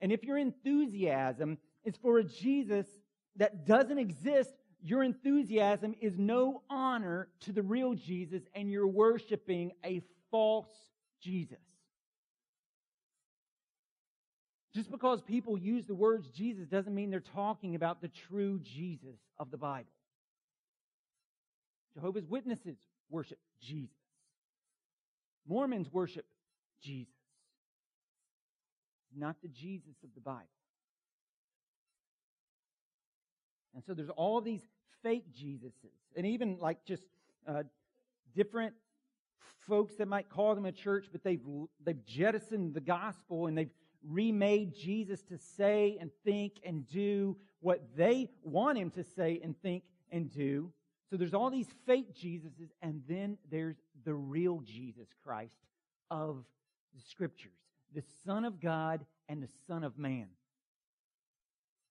And 0.00 0.12
if 0.12 0.22
your 0.24 0.38
enthusiasm 0.38 1.58
is 1.84 1.96
for 1.96 2.18
a 2.18 2.24
Jesus 2.24 2.86
that 3.36 3.66
doesn't 3.66 3.98
exist, 3.98 4.54
your 4.82 5.02
enthusiasm 5.02 5.94
is 6.00 6.14
no 6.16 6.62
honor 6.70 7.28
to 7.40 7.52
the 7.52 7.62
real 7.62 7.94
Jesus 7.94 8.42
and 8.54 8.70
you're 8.70 8.86
worshiping 8.86 9.72
a 9.84 10.02
false 10.30 10.68
Jesus. 11.20 11.58
Just 14.74 14.90
because 14.90 15.20
people 15.22 15.58
use 15.58 15.86
the 15.86 15.94
words 15.94 16.28
Jesus 16.28 16.68
doesn't 16.68 16.94
mean 16.94 17.10
they're 17.10 17.20
talking 17.20 17.74
about 17.74 18.00
the 18.00 18.10
true 18.28 18.60
Jesus 18.60 19.18
of 19.38 19.50
the 19.50 19.56
Bible. 19.56 19.90
Jehovah's 21.94 22.26
Witnesses 22.26 22.76
worship 23.10 23.38
Jesus. 23.60 23.96
Mormons 25.48 25.92
worship 25.92 26.26
Jesus. 26.82 27.12
Not 29.16 29.36
the 29.42 29.48
Jesus 29.48 29.96
of 30.04 30.10
the 30.14 30.20
Bible. 30.20 30.46
And 33.78 33.84
so 33.84 33.94
there's 33.94 34.10
all 34.10 34.40
these 34.40 34.66
fake 35.04 35.26
Jesuses, 35.32 35.94
and 36.16 36.26
even 36.26 36.58
like 36.58 36.84
just 36.84 37.04
uh, 37.46 37.62
different 38.34 38.74
folks 39.68 39.94
that 39.98 40.08
might 40.08 40.28
call 40.28 40.56
them 40.56 40.66
a 40.66 40.72
church, 40.72 41.06
but 41.12 41.22
they've 41.22 41.40
they've 41.84 42.04
jettisoned 42.04 42.74
the 42.74 42.80
gospel 42.80 43.46
and 43.46 43.56
they've 43.56 43.70
remade 44.04 44.74
Jesus 44.74 45.22
to 45.26 45.38
say 45.38 45.96
and 46.00 46.10
think 46.24 46.54
and 46.64 46.88
do 46.88 47.36
what 47.60 47.80
they 47.96 48.28
want 48.42 48.78
him 48.78 48.90
to 48.90 49.04
say 49.04 49.40
and 49.44 49.54
think 49.62 49.84
and 50.10 50.28
do. 50.28 50.72
So 51.08 51.16
there's 51.16 51.32
all 51.32 51.48
these 51.48 51.68
fake 51.86 52.12
Jesuses, 52.16 52.70
and 52.82 53.00
then 53.08 53.38
there's 53.48 53.76
the 54.04 54.14
real 54.14 54.58
Jesus 54.64 55.06
Christ 55.22 55.54
of 56.10 56.44
the 56.96 57.00
scriptures, 57.00 57.52
the 57.94 58.02
Son 58.26 58.44
of 58.44 58.60
God 58.60 59.06
and 59.28 59.40
the 59.40 59.48
Son 59.68 59.84
of 59.84 59.96
Man. 59.96 60.26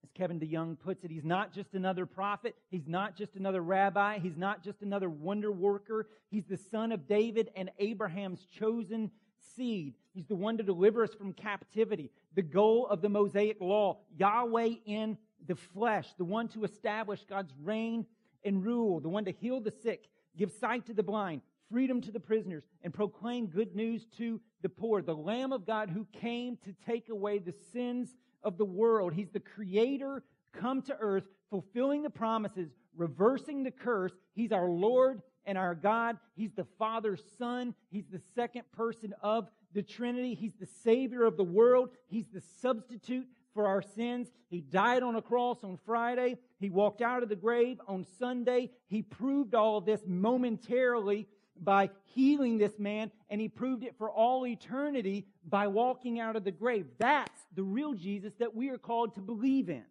As 0.04 0.10
Kevin 0.14 0.40
DeYoung 0.40 0.80
puts 0.80 1.04
it, 1.04 1.12
he's 1.12 1.24
not 1.24 1.54
just 1.54 1.74
another 1.74 2.06
prophet. 2.06 2.56
He's 2.70 2.88
not 2.88 3.18
just 3.18 3.36
another 3.36 3.62
rabbi. 3.62 4.20
He's 4.20 4.38
not 4.38 4.64
just 4.64 4.82
another 4.82 5.10
wonder 5.10 5.52
worker. 5.52 6.08
He's 6.30 6.46
the 6.46 6.58
son 6.58 6.92
of 6.92 7.08
David 7.08 7.50
and 7.56 7.72
Abraham's 7.80 8.46
chosen 8.46 9.12
seed. 9.56 9.96
He's 10.14 10.28
the 10.28 10.36
one 10.36 10.58
to 10.58 10.64
deliver 10.64 11.04
us 11.04 11.14
from 11.14 11.34
captivity. 11.34 12.12
The 12.36 12.44
goal 12.44 12.88
of 12.88 13.02
the 13.02 13.10
Mosaic 13.10 13.60
law, 13.60 14.00
Yahweh 14.18 14.76
in 14.86 15.18
the 15.48 15.56
flesh, 15.56 16.08
the 16.18 16.26
one 16.26 16.48
to 16.50 16.64
establish 16.64 17.26
God's 17.28 17.54
reign 17.64 18.06
and 18.44 18.64
rule, 18.64 19.00
the 19.00 19.10
one 19.10 19.26
to 19.26 19.32
heal 19.32 19.60
the 19.60 19.72
sick, 19.72 20.10
give 20.38 20.52
sight 20.52 20.86
to 20.86 20.94
the 20.94 21.04
blind, 21.04 21.42
freedom 21.72 22.02
to 22.02 22.12
the 22.12 22.20
prisoners, 22.20 22.64
and 22.84 22.94
proclaim 22.94 23.48
good 23.48 23.76
news 23.76 24.06
to 24.18 24.40
the 24.62 24.70
poor. 24.70 25.02
The 25.02 25.16
Lamb 25.16 25.52
of 25.52 25.66
God 25.66 25.90
who 25.90 26.06
came 26.14 26.58
to 26.66 26.74
take 26.86 27.10
away 27.10 27.40
the 27.40 27.54
sins 27.74 28.16
of 28.44 28.58
the 28.58 28.66
world. 28.66 29.14
He's 29.14 29.30
the 29.30 29.40
creator 29.40 30.24
come 30.54 30.82
to 30.84 30.98
earth, 31.00 31.26
fulfilling 31.50 32.04
the 32.04 32.10
promises, 32.10 32.70
reversing 32.96 33.64
the 33.64 33.72
curse. 33.72 34.14
He's 34.34 34.52
our 34.52 34.70
Lord 34.70 35.22
and 35.46 35.58
our 35.58 35.76
God. 35.76 36.18
He's 36.36 36.52
the 36.54 36.68
Father's 36.78 37.24
Son. 37.38 37.74
He's 37.90 38.08
the 38.12 38.22
second 38.36 38.64
person 38.72 39.14
of 39.22 39.50
the 39.74 39.84
Trinity. 39.84 40.34
He's 40.34 40.56
the 40.60 40.68
Savior 40.84 41.24
of 41.24 41.38
the 41.38 41.44
world. 41.44 41.90
He's 42.08 42.28
the 42.34 42.42
substitute 42.62 43.28
for 43.54 43.68
our 43.68 43.82
sins. 43.82 44.28
He 44.50 44.62
died 44.62 45.04
on 45.04 45.16
a 45.16 45.22
cross 45.22 45.64
on 45.64 45.80
Friday. 45.86 46.38
He 46.60 46.70
walked 46.70 47.02
out 47.02 47.24
of 47.24 47.30
the 47.30 47.36
grave 47.36 47.80
on 47.88 48.06
Sunday. 48.20 48.70
He 48.88 49.02
proved 49.02 49.56
all 49.56 49.82
this 49.82 50.02
momentarily 50.06 51.28
by 51.64 51.90
healing 52.14 52.58
this 52.58 52.78
man, 52.80 53.12
and 53.30 53.42
he 53.42 53.48
proved 53.48 53.84
it 53.84 53.96
for 53.98 54.10
all 54.10 54.46
eternity 54.46 55.28
by 55.48 55.68
walking 55.68 56.20
out 56.20 56.36
of 56.36 56.44
the 56.44 56.52
grave. 56.52 56.86
That's 56.98 57.42
the 57.56 57.64
real 57.64 57.94
Jesus 57.94 58.34
that 58.40 58.56
we 58.56 58.70
are 58.70 58.78
called 58.78 59.16
to 59.16 59.22
believe 59.22 59.70
in, 59.70 59.84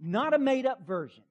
not 0.00 0.34
a 0.34 0.38
made 0.38 0.66
up 0.66 0.86
version. 0.86 1.24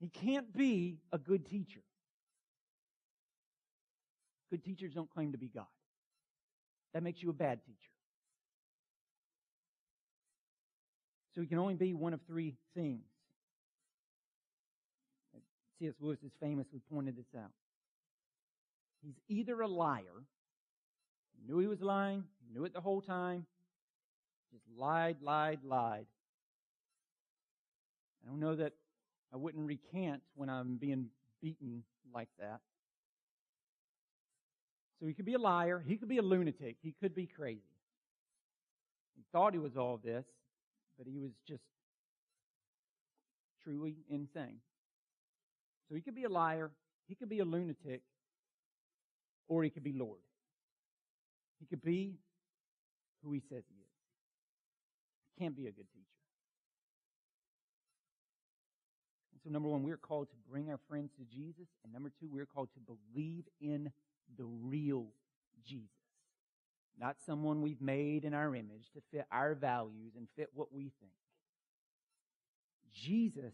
He 0.00 0.08
can't 0.08 0.54
be 0.56 0.98
a 1.12 1.18
good 1.18 1.46
teacher. 1.46 1.80
Good 4.50 4.64
teachers 4.64 4.94
don't 4.94 5.10
claim 5.10 5.32
to 5.32 5.38
be 5.38 5.48
God. 5.48 5.66
That 6.94 7.02
makes 7.02 7.22
you 7.22 7.30
a 7.30 7.34
bad 7.34 7.60
teacher. 7.64 7.90
So 11.34 11.40
he 11.40 11.46
can 11.46 11.58
only 11.58 11.74
be 11.74 11.92
one 11.92 12.14
of 12.14 12.20
three 12.26 12.54
things. 12.74 13.04
C.S. 15.78 15.94
Lewis 16.00 16.18
has 16.22 16.30
famously 16.40 16.80
pointed 16.92 17.16
this 17.16 17.38
out. 17.38 17.50
He's 19.04 19.14
either 19.28 19.60
a 19.60 19.68
liar, 19.68 20.24
knew 21.46 21.58
he 21.58 21.66
was 21.66 21.80
lying, 21.80 22.24
knew 22.52 22.64
it 22.64 22.72
the 22.72 22.80
whole 22.80 23.00
time, 23.00 23.46
just 24.52 24.64
lied, 24.76 25.16
lied, 25.20 25.60
lied. 25.64 26.06
I 28.24 28.30
don't 28.30 28.40
know 28.40 28.56
that 28.56 28.72
I 29.32 29.36
wouldn't 29.36 29.66
recant 29.66 30.22
when 30.34 30.48
I'm 30.48 30.76
being 30.76 31.06
beaten 31.42 31.84
like 32.12 32.28
that. 32.38 32.60
So 34.98 35.06
he 35.06 35.12
could 35.12 35.26
be 35.26 35.34
a 35.34 35.38
liar. 35.38 35.84
He 35.86 35.96
could 35.96 36.08
be 36.08 36.16
a 36.16 36.22
lunatic. 36.22 36.76
He 36.82 36.94
could 37.00 37.14
be 37.14 37.26
crazy. 37.26 37.60
He 39.14 39.22
thought 39.30 39.52
he 39.52 39.58
was 39.58 39.76
all 39.76 40.00
this, 40.02 40.24
but 40.96 41.06
he 41.06 41.18
was 41.18 41.32
just 41.46 41.62
truly 43.62 43.96
insane. 44.08 44.60
So 45.88 45.94
he 45.94 46.00
could 46.00 46.14
be 46.14 46.24
a 46.24 46.28
liar. 46.28 46.70
He 47.08 47.14
could 47.14 47.28
be 47.28 47.38
a 47.38 47.44
lunatic. 47.44 48.02
Or 49.48 49.62
he 49.62 49.70
could 49.70 49.84
be 49.84 49.92
Lord. 49.92 50.20
He 51.60 51.66
could 51.66 51.82
be 51.82 52.16
who 53.22 53.32
he 53.32 53.40
says 53.40 53.62
he 53.68 53.80
is. 53.80 53.88
He 55.34 55.44
can't 55.44 55.56
be 55.56 55.66
a 55.66 55.72
good 55.72 55.86
teacher. 55.92 56.06
And 59.32 59.40
so, 59.42 59.50
number 59.50 59.68
one, 59.68 59.82
we're 59.82 59.96
called 59.96 60.28
to 60.30 60.36
bring 60.50 60.70
our 60.70 60.80
friends 60.88 61.10
to 61.18 61.24
Jesus. 61.24 61.68
And 61.84 61.92
number 61.92 62.10
two, 62.20 62.28
we're 62.30 62.46
called 62.46 62.68
to 62.74 62.94
believe 63.14 63.44
in 63.60 63.90
the 64.36 64.44
real 64.44 65.06
Jesus. 65.64 65.88
Not 66.98 67.16
someone 67.24 67.62
we've 67.62 67.80
made 67.80 68.24
in 68.24 68.34
our 68.34 68.54
image 68.54 68.90
to 68.94 69.02
fit 69.12 69.26
our 69.30 69.54
values 69.54 70.14
and 70.16 70.26
fit 70.36 70.48
what 70.54 70.72
we 70.72 70.92
think. 71.00 71.12
Jesus 72.92 73.52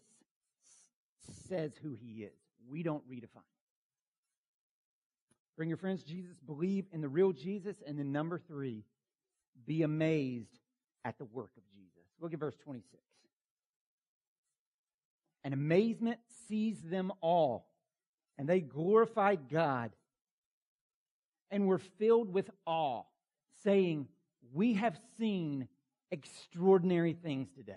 says 1.48 1.72
who 1.82 1.94
he 1.94 2.22
is. 2.22 2.32
We 2.68 2.82
don't 2.82 3.08
redefine. 3.10 3.42
Bring 5.56 5.68
your 5.68 5.78
friends 5.78 6.02
Jesus, 6.02 6.36
believe 6.46 6.86
in 6.92 7.00
the 7.00 7.08
real 7.08 7.32
Jesus. 7.32 7.76
And 7.86 7.98
then 7.98 8.12
number 8.12 8.38
three, 8.38 8.84
be 9.66 9.82
amazed 9.82 10.58
at 11.04 11.18
the 11.18 11.24
work 11.24 11.50
of 11.56 11.62
Jesus. 11.74 12.08
Look 12.20 12.32
at 12.32 12.40
verse 12.40 12.56
26. 12.64 13.02
And 15.44 15.52
amazement 15.52 16.20
seized 16.48 16.88
them 16.88 17.12
all, 17.20 17.66
and 18.38 18.48
they 18.48 18.60
glorified 18.60 19.48
God 19.50 19.90
and 21.50 21.66
were 21.66 21.78
filled 21.98 22.32
with 22.32 22.48
awe, 22.64 23.02
saying, 23.64 24.08
We 24.52 24.74
have 24.74 24.96
seen 25.18 25.68
extraordinary 26.10 27.12
things 27.12 27.48
today. 27.56 27.74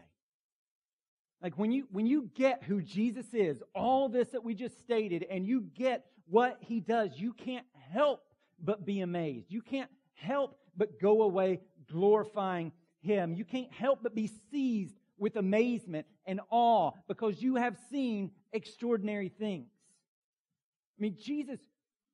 Like 1.42 1.58
when 1.58 1.72
you 1.72 1.88
when 1.92 2.08
you 2.08 2.30
get 2.34 2.64
who 2.64 2.82
Jesus 2.82 3.34
is, 3.34 3.62
all 3.74 4.10
this 4.10 4.30
that 4.30 4.44
we 4.44 4.56
just 4.56 4.80
stated, 4.80 5.26
and 5.30 5.46
you 5.46 5.62
get 5.62 6.06
what 6.28 6.58
he 6.62 6.80
does, 6.80 7.12
you 7.16 7.34
can't 7.34 7.66
help 7.92 8.24
but 8.64 8.86
be 8.86 9.02
amazed. 9.02 9.48
You 9.50 9.62
can't 9.62 9.90
help 10.14 10.58
but 10.76 11.00
go 11.00 11.22
away 11.24 11.60
glorifying 11.92 12.72
him. 13.02 13.34
You 13.34 13.46
can't 13.46 13.72
help 13.72 14.00
but 14.02 14.16
be 14.16 14.30
seized 14.52 14.96
with 15.18 15.36
amazement 15.36 16.06
and 16.26 16.42
awe 16.50 16.92
because 17.08 17.42
you 17.42 17.56
have 17.56 17.78
seen 17.92 18.32
extraordinary 18.52 19.30
things. 19.30 19.70
I 20.98 21.02
mean, 21.02 21.16
Jesus, 21.22 21.60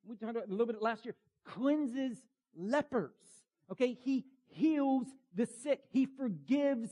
we 0.04 0.16
talked 0.16 0.32
about 0.32 0.48
a 0.48 0.52
little 0.52 0.66
bit 0.66 0.82
last 0.82 1.06
year, 1.06 1.16
cleanses 1.46 2.18
lepers. 2.56 3.16
Okay, 3.72 3.94
he 3.94 4.26
heals 4.48 5.08
the 5.34 5.46
sick. 5.46 5.82
He 5.90 6.06
forgives 6.06 6.90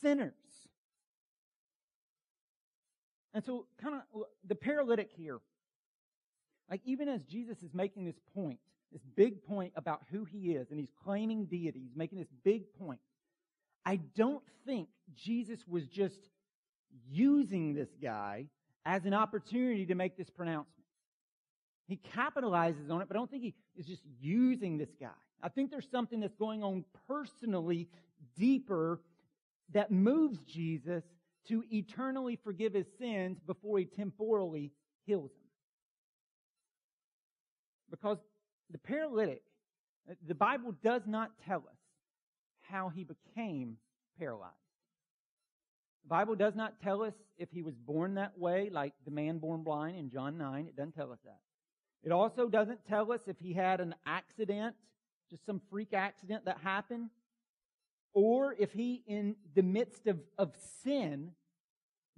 sinners. 0.00 0.34
And 3.34 3.44
so, 3.44 3.66
kind 3.82 3.96
of 3.96 4.22
the 4.46 4.54
paralytic 4.54 5.10
here, 5.16 5.40
like 6.70 6.80
even 6.84 7.08
as 7.08 7.20
Jesus 7.24 7.62
is 7.62 7.74
making 7.74 8.04
this 8.04 8.18
point, 8.34 8.60
this 8.92 9.02
big 9.16 9.44
point 9.44 9.72
about 9.76 10.02
who 10.10 10.24
he 10.24 10.52
is, 10.52 10.70
and 10.70 10.78
he's 10.78 10.92
claiming 11.04 11.46
deity, 11.46 11.80
he's 11.80 11.96
making 11.96 12.18
this 12.18 12.28
big 12.44 12.72
point. 12.78 13.00
I 13.84 13.96
don't 14.16 14.42
think 14.64 14.88
Jesus 15.16 15.58
was 15.68 15.86
just 15.86 16.18
using 17.10 17.74
this 17.74 17.88
guy 18.00 18.46
as 18.86 19.04
an 19.04 19.14
opportunity 19.14 19.84
to 19.86 19.94
make 19.94 20.16
this 20.16 20.30
pronouncement. 20.30 20.86
He 21.86 22.00
capitalizes 22.16 22.90
on 22.90 23.02
it, 23.02 23.08
but 23.08 23.16
I 23.16 23.18
don't 23.18 23.30
think 23.30 23.42
he 23.42 23.54
is 23.76 23.86
just 23.86 24.02
using 24.20 24.78
this 24.78 24.94
guy. 24.98 25.08
I 25.42 25.48
think 25.48 25.70
there's 25.70 25.88
something 25.90 26.20
that's 26.20 26.36
going 26.36 26.62
on 26.62 26.84
personally 27.06 27.88
deeper 28.38 29.00
that 29.72 29.90
moves 29.90 30.38
Jesus 30.46 31.04
to 31.48 31.62
eternally 31.70 32.38
forgive 32.42 32.74
his 32.74 32.86
sins 32.98 33.38
before 33.46 33.78
he 33.78 33.84
temporally 33.84 34.72
heals 35.04 35.30
him. 35.30 35.48
Because 37.90 38.18
the 38.70 38.78
paralytic, 38.78 39.42
the 40.26 40.34
Bible 40.34 40.74
does 40.82 41.02
not 41.06 41.30
tell 41.46 41.58
us 41.58 41.78
how 42.62 42.88
he 42.88 43.04
became 43.04 43.76
paralyzed. 44.18 44.54
The 46.04 46.08
Bible 46.08 46.34
does 46.34 46.54
not 46.54 46.80
tell 46.82 47.02
us 47.02 47.14
if 47.38 47.50
he 47.50 47.62
was 47.62 47.74
born 47.74 48.14
that 48.14 48.38
way, 48.38 48.68
like 48.70 48.92
the 49.04 49.10
man 49.10 49.38
born 49.38 49.62
blind 49.62 49.96
in 49.96 50.10
John 50.10 50.36
9. 50.36 50.66
It 50.66 50.76
doesn't 50.76 50.92
tell 50.92 51.12
us 51.12 51.18
that. 51.24 51.40
It 52.02 52.12
also 52.12 52.48
doesn't 52.48 52.80
tell 52.88 53.12
us 53.12 53.20
if 53.26 53.36
he 53.40 53.54
had 53.54 53.80
an 53.80 53.94
accident, 54.04 54.74
just 55.30 55.46
some 55.46 55.62
freak 55.70 55.94
accident 55.94 56.44
that 56.44 56.58
happened, 56.62 57.08
or 58.14 58.54
if 58.58 58.72
he, 58.72 59.02
in 59.06 59.34
the 59.54 59.62
midst 59.62 60.06
of, 60.06 60.20
of 60.38 60.54
sin, 60.84 61.32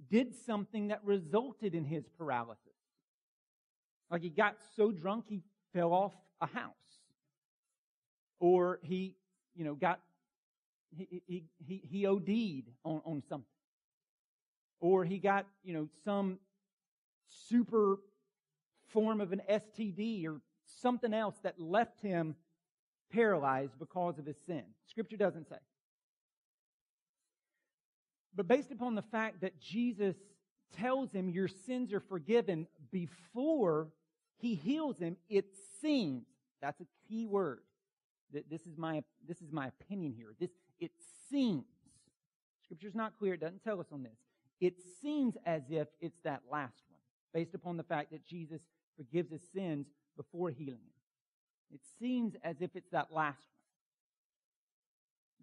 did 0.09 0.35
something 0.45 0.89
that 0.89 1.03
resulted 1.03 1.73
in 1.73 1.83
his 1.83 2.07
paralysis. 2.17 2.61
Like 4.11 4.21
he 4.21 4.29
got 4.29 4.57
so 4.75 4.91
drunk 4.91 5.25
he 5.27 5.41
fell 5.73 5.91
off 5.91 6.13
a 6.39 6.45
house. 6.45 6.71
Or 8.39 8.79
he, 8.83 9.15
you 9.55 9.65
know, 9.65 9.73
got, 9.73 9.99
he, 10.95 11.23
he, 11.25 11.43
he, 11.65 11.81
he 11.83 12.05
OD'd 12.05 12.69
on, 12.85 13.01
on 13.03 13.23
something. 13.27 13.47
Or 14.79 15.03
he 15.03 15.17
got, 15.17 15.47
you 15.63 15.73
know, 15.73 15.89
some 16.05 16.37
super 17.49 17.97
form 18.89 19.19
of 19.19 19.33
an 19.33 19.41
STD 19.49 20.27
or 20.27 20.39
something 20.79 21.13
else 21.13 21.35
that 21.41 21.59
left 21.59 21.99
him 22.01 22.35
paralyzed 23.11 23.79
because 23.79 24.19
of 24.19 24.27
his 24.27 24.37
sin. 24.45 24.63
Scripture 24.85 25.17
doesn't 25.17 25.49
say. 25.49 25.57
But 28.37 28.47
based 28.47 28.71
upon 28.71 28.93
the 28.93 29.01
fact 29.01 29.41
that 29.41 29.59
Jesus 29.59 30.15
tells 30.77 31.11
him 31.11 31.29
your 31.29 31.47
sins 31.47 31.91
are 31.91 31.99
forgiven 31.99 32.67
before 32.91 33.87
he 34.37 34.53
heals 34.53 34.99
him, 34.99 35.17
it 35.27 35.45
seems, 35.81 36.23
that's 36.61 36.79
a 36.79 36.85
key 37.09 37.25
word. 37.25 37.61
That 38.33 38.47
this 38.49 38.61
is 38.61 38.77
my, 38.77 39.03
this 39.27 39.41
is 39.41 39.51
my 39.51 39.67
opinion 39.67 40.13
here. 40.15 40.35
This, 40.39 40.51
it 40.79 40.91
seems, 41.31 41.65
scripture's 42.65 42.93
not 42.93 43.17
clear, 43.17 43.33
it 43.33 43.41
doesn't 43.41 43.63
tell 43.63 43.79
us 43.79 43.87
on 43.91 44.03
this. 44.03 44.17
It 44.61 44.75
seems 45.01 45.35
as 45.45 45.63
if 45.69 45.87
it's 45.99 46.19
that 46.23 46.41
last 46.51 46.83
one, 46.89 47.01
based 47.33 47.55
upon 47.55 47.77
the 47.77 47.83
fact 47.83 48.11
that 48.11 48.23
Jesus 48.25 48.61
forgives 48.97 49.31
his 49.31 49.41
sins 49.51 49.87
before 50.15 50.51
healing 50.51 50.73
him. 50.73 51.73
It 51.73 51.81
seems 51.99 52.35
as 52.43 52.57
if 52.59 52.75
it's 52.75 52.89
that 52.91 53.07
last 53.11 53.39
one. 53.39 53.43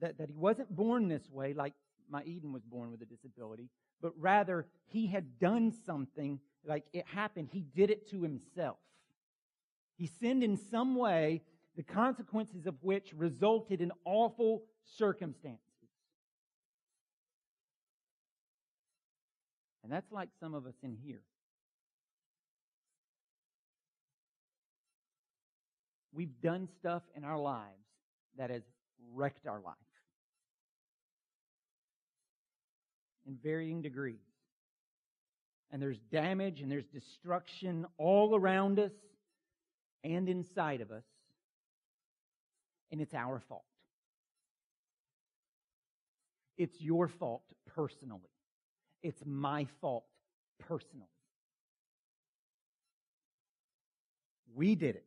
That, 0.00 0.18
that 0.18 0.28
he 0.28 0.37
wasn't 0.37 0.74
born 0.74 1.09
this 1.09 1.28
way, 1.30 1.54
like 1.54 1.72
my 2.11 2.23
Eden 2.25 2.53
was 2.53 2.62
born 2.62 2.90
with 2.90 3.03
a 3.03 3.07
disability, 3.07 3.71
but 4.01 4.12
rather 4.19 4.67
he 4.87 5.07
had 5.07 5.38
done 5.38 5.73
something 5.85 6.38
like 6.67 6.85
it 6.93 7.07
happened. 7.07 7.49
He 7.53 7.64
did 7.75 7.90
it 7.90 8.11
to 8.11 8.23
himself. 8.23 8.77
He 9.97 10.07
sinned 10.07 10.43
in 10.43 10.57
some 10.57 10.97
way, 10.97 11.43
the 11.77 11.83
consequences 11.83 12.67
of 12.67 12.75
which 12.81 13.12
resulted 13.17 13.81
in 13.81 13.93
awful 14.05 14.62
circumstances. 14.97 15.61
And 19.83 19.93
that's 19.93 20.11
like 20.11 20.31
some 20.40 20.55
of 20.55 20.67
us 20.67 20.75
in 20.83 20.97
here. 21.05 21.23
We've 26.12 26.40
done 26.40 26.69
stuff 26.79 27.03
in 27.17 27.25
our 27.25 27.38
lives 27.38 27.85
that 28.38 28.51
has 28.51 28.62
wrecked 29.12 29.47
our 29.47 29.61
life 29.61 29.75
in 33.26 33.37
varying 33.42 33.82
degrees. 33.82 34.20
And 35.70 35.82
there's 35.82 35.98
damage 36.12 36.60
and 36.60 36.70
there's 36.70 36.87
destruction 36.87 37.87
all 37.98 38.37
around 38.37 38.78
us 38.78 38.92
and 40.04 40.28
inside 40.28 40.80
of 40.80 40.90
us. 40.90 41.04
And 42.92 43.00
it's 43.00 43.14
our 43.14 43.40
fault. 43.48 43.64
It's 46.56 46.80
your 46.80 47.08
fault 47.08 47.42
personally. 47.74 48.30
It's 49.02 49.20
my 49.26 49.66
fault 49.80 50.04
personally. 50.60 51.08
We 54.54 54.76
did 54.76 54.94
it. 54.94 55.06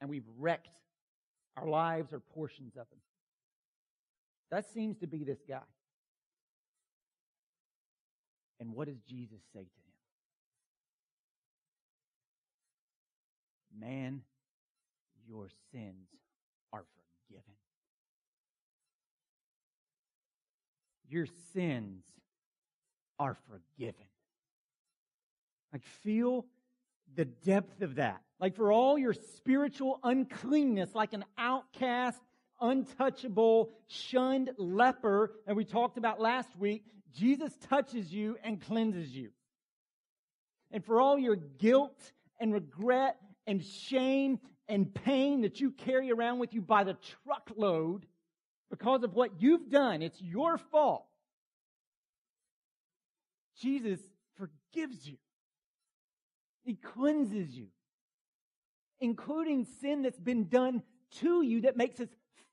And 0.00 0.10
we've 0.10 0.26
wrecked 0.38 0.68
our 1.56 1.66
lives 1.66 2.12
or 2.12 2.20
portions 2.20 2.76
of 2.76 2.88
them. 2.90 2.97
That 4.50 4.64
seems 4.72 4.98
to 4.98 5.06
be 5.06 5.24
this 5.24 5.40
guy. 5.48 5.60
And 8.60 8.74
what 8.74 8.88
does 8.88 9.00
Jesus 9.08 9.40
say 9.52 9.60
to 9.60 9.64
him? 9.64 9.70
Man, 13.80 14.22
your 15.28 15.48
sins 15.72 16.08
are 16.72 16.84
forgiven. 17.28 17.52
Your 21.08 21.26
sins 21.54 22.04
are 23.18 23.36
forgiven. 23.48 23.94
Like, 25.72 25.84
feel 25.84 26.46
the 27.14 27.24
depth 27.24 27.82
of 27.82 27.96
that. 27.96 28.22
Like, 28.40 28.56
for 28.56 28.72
all 28.72 28.98
your 28.98 29.12
spiritual 29.12 30.00
uncleanness, 30.02 30.94
like 30.94 31.12
an 31.12 31.24
outcast, 31.36 32.20
untouchable, 32.60 33.70
shunned 33.86 34.50
leper 34.58 35.32
that 35.46 35.56
we 35.56 35.64
talked 35.64 35.98
about 35.98 36.20
last 36.20 36.48
week, 36.56 36.84
Jesus 37.14 37.52
touches 37.68 38.12
you 38.12 38.36
and 38.42 38.60
cleanses 38.60 39.14
you. 39.14 39.30
And 40.70 40.84
for 40.84 41.00
all 41.00 41.18
your 41.18 41.36
guilt 41.36 41.98
and 42.38 42.52
regret 42.52 43.16
and 43.46 43.64
shame 43.64 44.38
and 44.68 44.92
pain 44.94 45.42
that 45.42 45.60
you 45.60 45.70
carry 45.70 46.12
around 46.12 46.38
with 46.38 46.52
you 46.52 46.60
by 46.60 46.84
the 46.84 46.96
truckload 47.24 48.06
because 48.70 49.02
of 49.02 49.14
what 49.14 49.40
you've 49.40 49.70
done, 49.70 50.02
it's 50.02 50.20
your 50.20 50.58
fault. 50.58 51.06
Jesus 53.60 53.98
forgives 54.36 55.06
you. 55.06 55.16
He 56.64 56.74
cleanses 56.74 57.56
you, 57.56 57.68
including 59.00 59.66
sin 59.80 60.02
that's 60.02 60.20
been 60.20 60.48
done 60.48 60.82
to 61.20 61.40
you 61.42 61.62
that 61.62 61.76
makes 61.76 61.98
us 61.98 62.08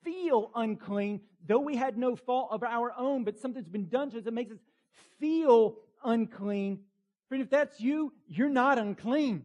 feel 0.06 0.52
unclean, 0.56 1.20
though 1.46 1.60
we 1.60 1.76
had 1.76 1.98
no 1.98 2.16
fault 2.16 2.50
of 2.52 2.64
our 2.64 2.94
own, 2.98 3.26
but 3.26 3.38
something's 3.38 3.68
been 3.68 3.90
done 3.90 4.10
to 4.12 4.20
us 4.20 4.24
that 4.24 4.34
makes 4.34 4.54
us 4.54 4.60
feel 5.20 5.76
unclean. 6.04 6.80
Friend, 7.28 7.44
if 7.44 7.50
that's 7.50 7.82
you, 7.82 8.14
you're 8.28 8.48
not 8.48 8.78
unclean. 8.78 9.44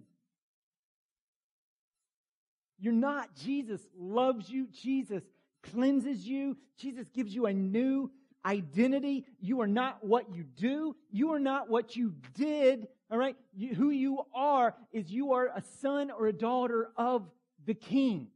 You're 2.78 2.92
not. 2.92 3.34
Jesus 3.34 3.80
loves 3.98 4.48
you. 4.48 4.68
Jesus 4.68 5.22
cleanses 5.72 6.26
you. 6.26 6.56
Jesus 6.78 7.08
gives 7.08 7.34
you 7.34 7.46
a 7.46 7.52
new 7.52 8.10
identity. 8.44 9.26
You 9.40 9.60
are 9.60 9.66
not 9.66 10.04
what 10.04 10.34
you 10.34 10.44
do. 10.44 10.96
You 11.10 11.32
are 11.32 11.38
not 11.38 11.68
what 11.68 11.96
you 11.96 12.14
did. 12.34 12.86
All 13.10 13.18
right. 13.18 13.36
You, 13.54 13.74
who 13.74 13.90
you 13.90 14.24
are 14.34 14.74
is 14.92 15.10
you 15.10 15.32
are 15.32 15.48
a 15.54 15.62
son 15.80 16.10
or 16.10 16.26
a 16.26 16.32
daughter 16.32 16.90
of 16.96 17.28
the 17.66 17.74
king. 17.74 18.28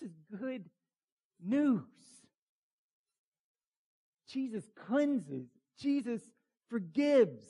This 0.00 0.10
is 0.10 0.38
good 0.38 0.64
news. 1.44 1.82
Jesus 4.28 4.64
cleanses. 4.86 5.46
Jesus 5.78 6.22
forgives 6.68 7.42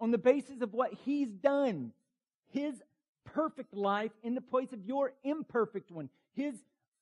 on 0.00 0.10
the 0.10 0.18
basis 0.18 0.60
of 0.60 0.72
what 0.74 0.92
he's 1.04 1.30
done. 1.30 1.92
His 2.50 2.82
perfect 3.24 3.74
life 3.74 4.12
in 4.22 4.34
the 4.34 4.40
place 4.40 4.72
of 4.72 4.84
your 4.84 5.12
imperfect 5.24 5.90
one. 5.90 6.08
His 6.34 6.54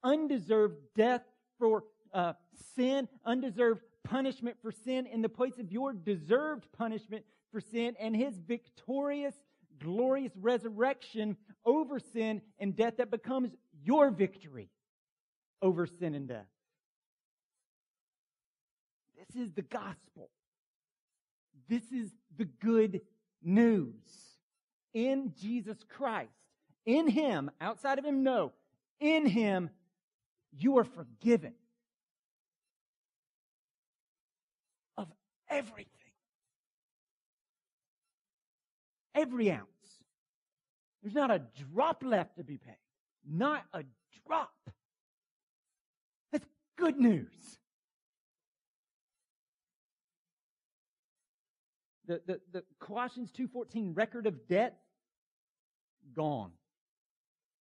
undeserved 0.02 0.76
death 0.94 1.22
for 1.58 1.84
uh, 2.12 2.34
sin, 2.76 3.08
undeserved 3.24 3.82
punishment 4.04 4.56
for 4.62 4.70
sin 4.70 5.06
in 5.06 5.22
the 5.22 5.28
place 5.28 5.58
of 5.58 5.72
your 5.72 5.92
deserved 5.92 6.66
punishment 6.76 7.24
for 7.50 7.60
sin, 7.60 7.96
and 7.98 8.14
his 8.14 8.38
victorious, 8.38 9.34
glorious 9.80 10.32
resurrection 10.36 11.36
over 11.64 11.98
sin 11.98 12.42
and 12.58 12.76
death 12.76 12.98
that 12.98 13.10
becomes 13.10 13.50
your 13.82 14.10
victory 14.10 14.68
over 15.64 15.86
sin 15.86 16.14
and 16.14 16.28
death. 16.28 16.44
This 19.16 19.42
is 19.42 19.52
the 19.54 19.62
gospel. 19.62 20.28
This 21.68 21.82
is 21.90 22.10
the 22.36 22.44
good 22.44 23.00
news. 23.42 23.94
In 24.92 25.32
Jesus 25.40 25.78
Christ. 25.88 26.28
In 26.84 27.08
Him, 27.08 27.50
outside 27.62 27.98
of 27.98 28.04
Him, 28.04 28.22
no. 28.22 28.52
In 29.00 29.24
Him, 29.24 29.70
you 30.52 30.76
are 30.76 30.84
forgiven 30.84 31.54
of 34.98 35.08
everything. 35.48 35.88
Every 39.14 39.50
ounce. 39.50 39.64
There's 41.02 41.14
not 41.14 41.30
a 41.30 41.40
drop 41.72 42.02
left 42.04 42.36
to 42.36 42.44
be 42.44 42.58
paid. 42.58 42.76
Not 43.26 43.64
a 43.72 43.84
drop. 44.26 44.52
Good 46.76 46.98
news. 46.98 47.58
The, 52.06 52.20
the, 52.26 52.40
the 52.52 52.64
Colossians 52.80 53.30
2.14 53.32 53.96
record 53.96 54.26
of 54.26 54.46
debt, 54.46 54.78
gone. 56.14 56.50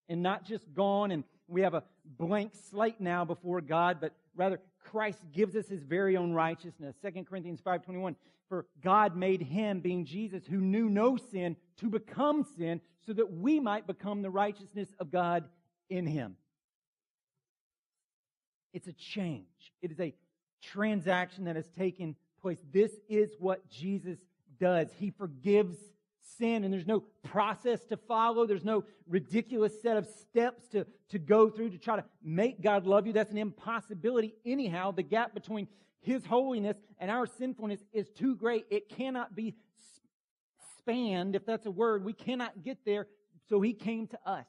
And 0.10 0.22
not 0.22 0.46
just 0.46 0.74
gone 0.74 1.12
and 1.12 1.24
we 1.48 1.62
have 1.62 1.74
a 1.74 1.84
blank 2.18 2.54
slate 2.70 3.00
now 3.00 3.24
before 3.24 3.62
God, 3.62 4.00
but 4.02 4.14
rather 4.36 4.60
Christ 4.80 5.20
gives 5.32 5.56
us 5.56 5.68
his 5.68 5.84
very 5.84 6.18
own 6.18 6.34
righteousness. 6.34 6.96
2 7.02 7.24
Corinthians 7.24 7.62
5.21, 7.62 8.16
for 8.50 8.66
God 8.84 9.16
made 9.16 9.42
him, 9.42 9.80
being 9.80 10.06
Jesus, 10.06 10.44
who 10.46 10.60
knew 10.60 10.90
no 10.90 11.16
sin, 11.18 11.56
to 11.78 11.90
become 11.90 12.46
sin, 12.58 12.82
so 13.06 13.14
that 13.14 13.32
we 13.32 13.60
might 13.60 13.88
become 13.88 14.22
the 14.22 14.30
righteousness 14.30 14.90
of 15.00 15.12
God 15.12 15.46
in 15.90 16.06
him. 16.06 16.36
It's 18.74 18.88
a 18.88 18.94
change. 18.94 19.46
It 19.82 19.92
is 19.92 20.00
a 20.00 20.14
transaction 20.62 21.46
that 21.46 21.56
has 21.56 21.70
taken 21.70 22.16
place. 22.42 22.58
This 22.72 22.92
is 23.08 23.32
what 23.40 23.70
Jesus 23.70 24.18
does. 24.60 24.88
He 24.98 25.12
forgives 25.12 25.78
sin 26.38 26.64
and 26.64 26.74
there's 26.74 26.88
no 26.88 27.04
process 27.24 27.84
to 27.86 27.98
follow. 27.98 28.46
There's 28.46 28.64
no 28.64 28.84
ridiculous 29.08 29.82
set 29.82 29.98
of 29.98 30.08
steps 30.08 30.68
to, 30.70 30.86
to 31.10 31.20
go 31.20 31.50
through 31.50 31.72
to 31.72 31.78
try 31.78 31.98
to 31.98 32.06
make 32.24 32.62
God 32.62 32.86
love 32.86 33.08
you. 33.08 33.14
That's 33.14 33.32
an 33.32 33.38
impossibility 33.38 34.34
anyhow. 34.46 34.92
The 34.92 35.04
gap 35.04 35.34
between 35.34 35.68
His 36.02 36.26
holiness 36.26 36.78
and 37.00 37.12
our 37.12 37.26
sinfulness 37.26 37.80
is 37.92 38.10
too 38.10 38.36
great. 38.36 38.66
It 38.70 38.90
cannot 38.90 39.36
be 39.36 39.56
spanned, 40.80 41.36
if 41.36 41.46
that's 41.46 41.66
a 41.66 41.72
word. 41.72 42.04
We 42.04 42.14
cannot 42.14 42.64
get 42.64 42.80
there. 42.86 43.08
So 43.50 43.62
He 43.62 43.74
came 43.74 44.08
to 44.08 44.20
us. 44.26 44.46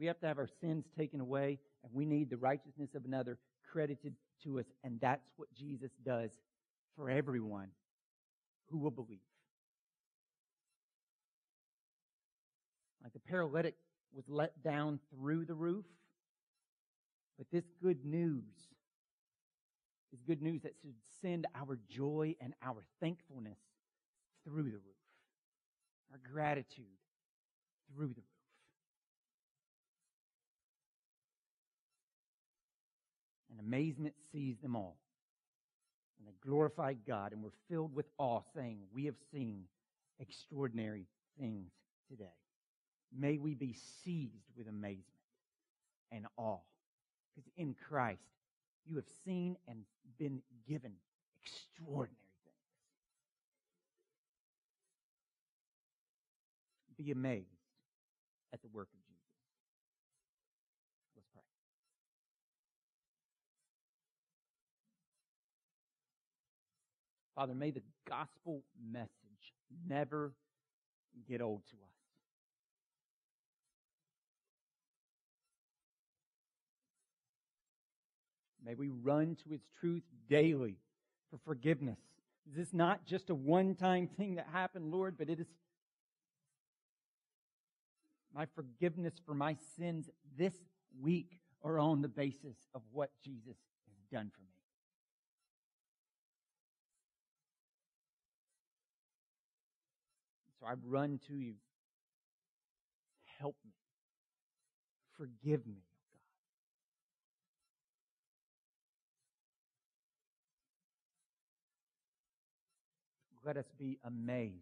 We 0.00 0.06
have 0.06 0.18
to 0.20 0.26
have 0.26 0.38
our 0.38 0.48
sins 0.62 0.86
taken 0.96 1.20
away, 1.20 1.58
and 1.84 1.92
we 1.92 2.06
need 2.06 2.30
the 2.30 2.38
righteousness 2.38 2.94
of 2.94 3.04
another 3.04 3.38
credited 3.70 4.14
to 4.44 4.58
us. 4.58 4.64
And 4.82 4.98
that's 4.98 5.30
what 5.36 5.52
Jesus 5.54 5.90
does 6.02 6.30
for 6.96 7.10
everyone 7.10 7.68
who 8.70 8.78
will 8.78 8.90
believe. 8.90 9.18
Like 13.02 13.12
the 13.12 13.18
paralytic 13.18 13.74
was 14.14 14.24
let 14.26 14.62
down 14.62 15.00
through 15.14 15.44
the 15.44 15.54
roof, 15.54 15.84
but 17.36 17.46
this 17.52 17.64
good 17.82 18.02
news 18.02 18.54
is 20.14 20.20
good 20.26 20.40
news 20.40 20.62
that 20.62 20.72
should 20.80 20.94
send 21.20 21.46
our 21.54 21.78
joy 21.90 22.34
and 22.40 22.54
our 22.62 22.84
thankfulness 23.00 23.58
through 24.44 24.64
the 24.64 24.78
roof, 24.78 25.00
our 26.10 26.20
gratitude 26.32 26.86
through 27.94 28.08
the 28.08 28.14
roof. 28.22 28.39
Amazement 33.60 34.14
seized 34.32 34.62
them 34.62 34.76
all. 34.76 34.96
And 36.18 36.28
they 36.28 36.34
glorified 36.46 36.98
God 37.06 37.32
and 37.32 37.42
were 37.42 37.52
filled 37.68 37.94
with 37.94 38.06
awe, 38.18 38.42
saying, 38.54 38.78
We 38.94 39.06
have 39.06 39.16
seen 39.32 39.64
extraordinary 40.18 41.06
things 41.38 41.70
today. 42.08 42.24
May 43.16 43.38
we 43.38 43.54
be 43.54 43.74
seized 44.04 44.50
with 44.56 44.68
amazement 44.68 45.04
and 46.12 46.26
awe. 46.36 46.58
Because 47.34 47.50
in 47.56 47.74
Christ, 47.88 48.20
you 48.84 48.96
have 48.96 49.08
seen 49.24 49.56
and 49.68 49.84
been 50.18 50.42
given 50.68 50.92
extraordinary 51.42 52.16
things. 52.44 52.56
Be 56.98 57.10
amazed 57.12 57.46
at 58.52 58.60
the 58.62 58.68
work 58.68 58.88
of 58.92 58.99
Father, 67.40 67.54
may 67.54 67.70
the 67.70 67.80
gospel 68.06 68.62
message 68.92 69.08
never 69.88 70.34
get 71.26 71.40
old 71.40 71.62
to 71.70 71.76
us. 71.76 71.96
May 78.62 78.74
we 78.74 78.90
run 78.90 79.38
to 79.42 79.54
its 79.54 79.64
truth 79.80 80.02
daily 80.28 80.76
for 81.30 81.38
forgiveness. 81.38 81.96
This 82.44 82.68
is 82.68 82.74
not 82.74 83.06
just 83.06 83.30
a 83.30 83.34
one 83.34 83.74
time 83.74 84.06
thing 84.18 84.34
that 84.34 84.48
happened, 84.52 84.90
Lord, 84.90 85.16
but 85.16 85.30
it 85.30 85.40
is 85.40 85.46
my 88.34 88.44
forgiveness 88.54 89.14
for 89.24 89.32
my 89.32 89.56
sins 89.78 90.10
this 90.36 90.52
week 91.00 91.38
are 91.64 91.78
on 91.78 92.02
the 92.02 92.08
basis 92.08 92.56
of 92.74 92.82
what 92.92 93.08
Jesus 93.24 93.56
has 93.86 94.04
done 94.12 94.30
for 94.30 94.42
me. 94.42 94.49
So 100.60 100.66
I 100.66 100.74
run 100.86 101.18
to 101.28 101.34
you. 101.34 101.54
Help 103.38 103.56
me. 103.64 103.72
Forgive 105.16 105.66
me, 105.66 105.76
oh 105.78 105.96
God. 113.42 113.46
Let 113.46 113.56
us 113.56 113.70
be 113.78 113.98
amazed, 114.04 114.54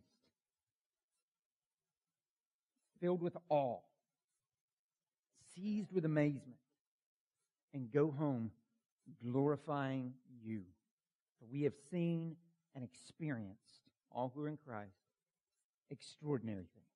filled 3.01 3.21
with 3.21 3.37
awe, 3.49 3.79
seized 5.55 5.93
with 5.93 6.05
amazement, 6.05 6.57
and 7.75 7.91
go 7.93 8.15
home 8.17 8.53
glorifying 9.25 10.13
you. 10.45 10.63
For 11.39 11.47
we 11.53 11.63
have 11.63 11.75
seen 11.91 12.37
and 12.75 12.85
experienced, 12.85 13.83
all 14.13 14.33
who 14.35 14.43
are 14.43 14.49
in 14.49 14.59
Christ, 14.67 14.98
extraordinary 15.91 16.67
things. 16.75 16.88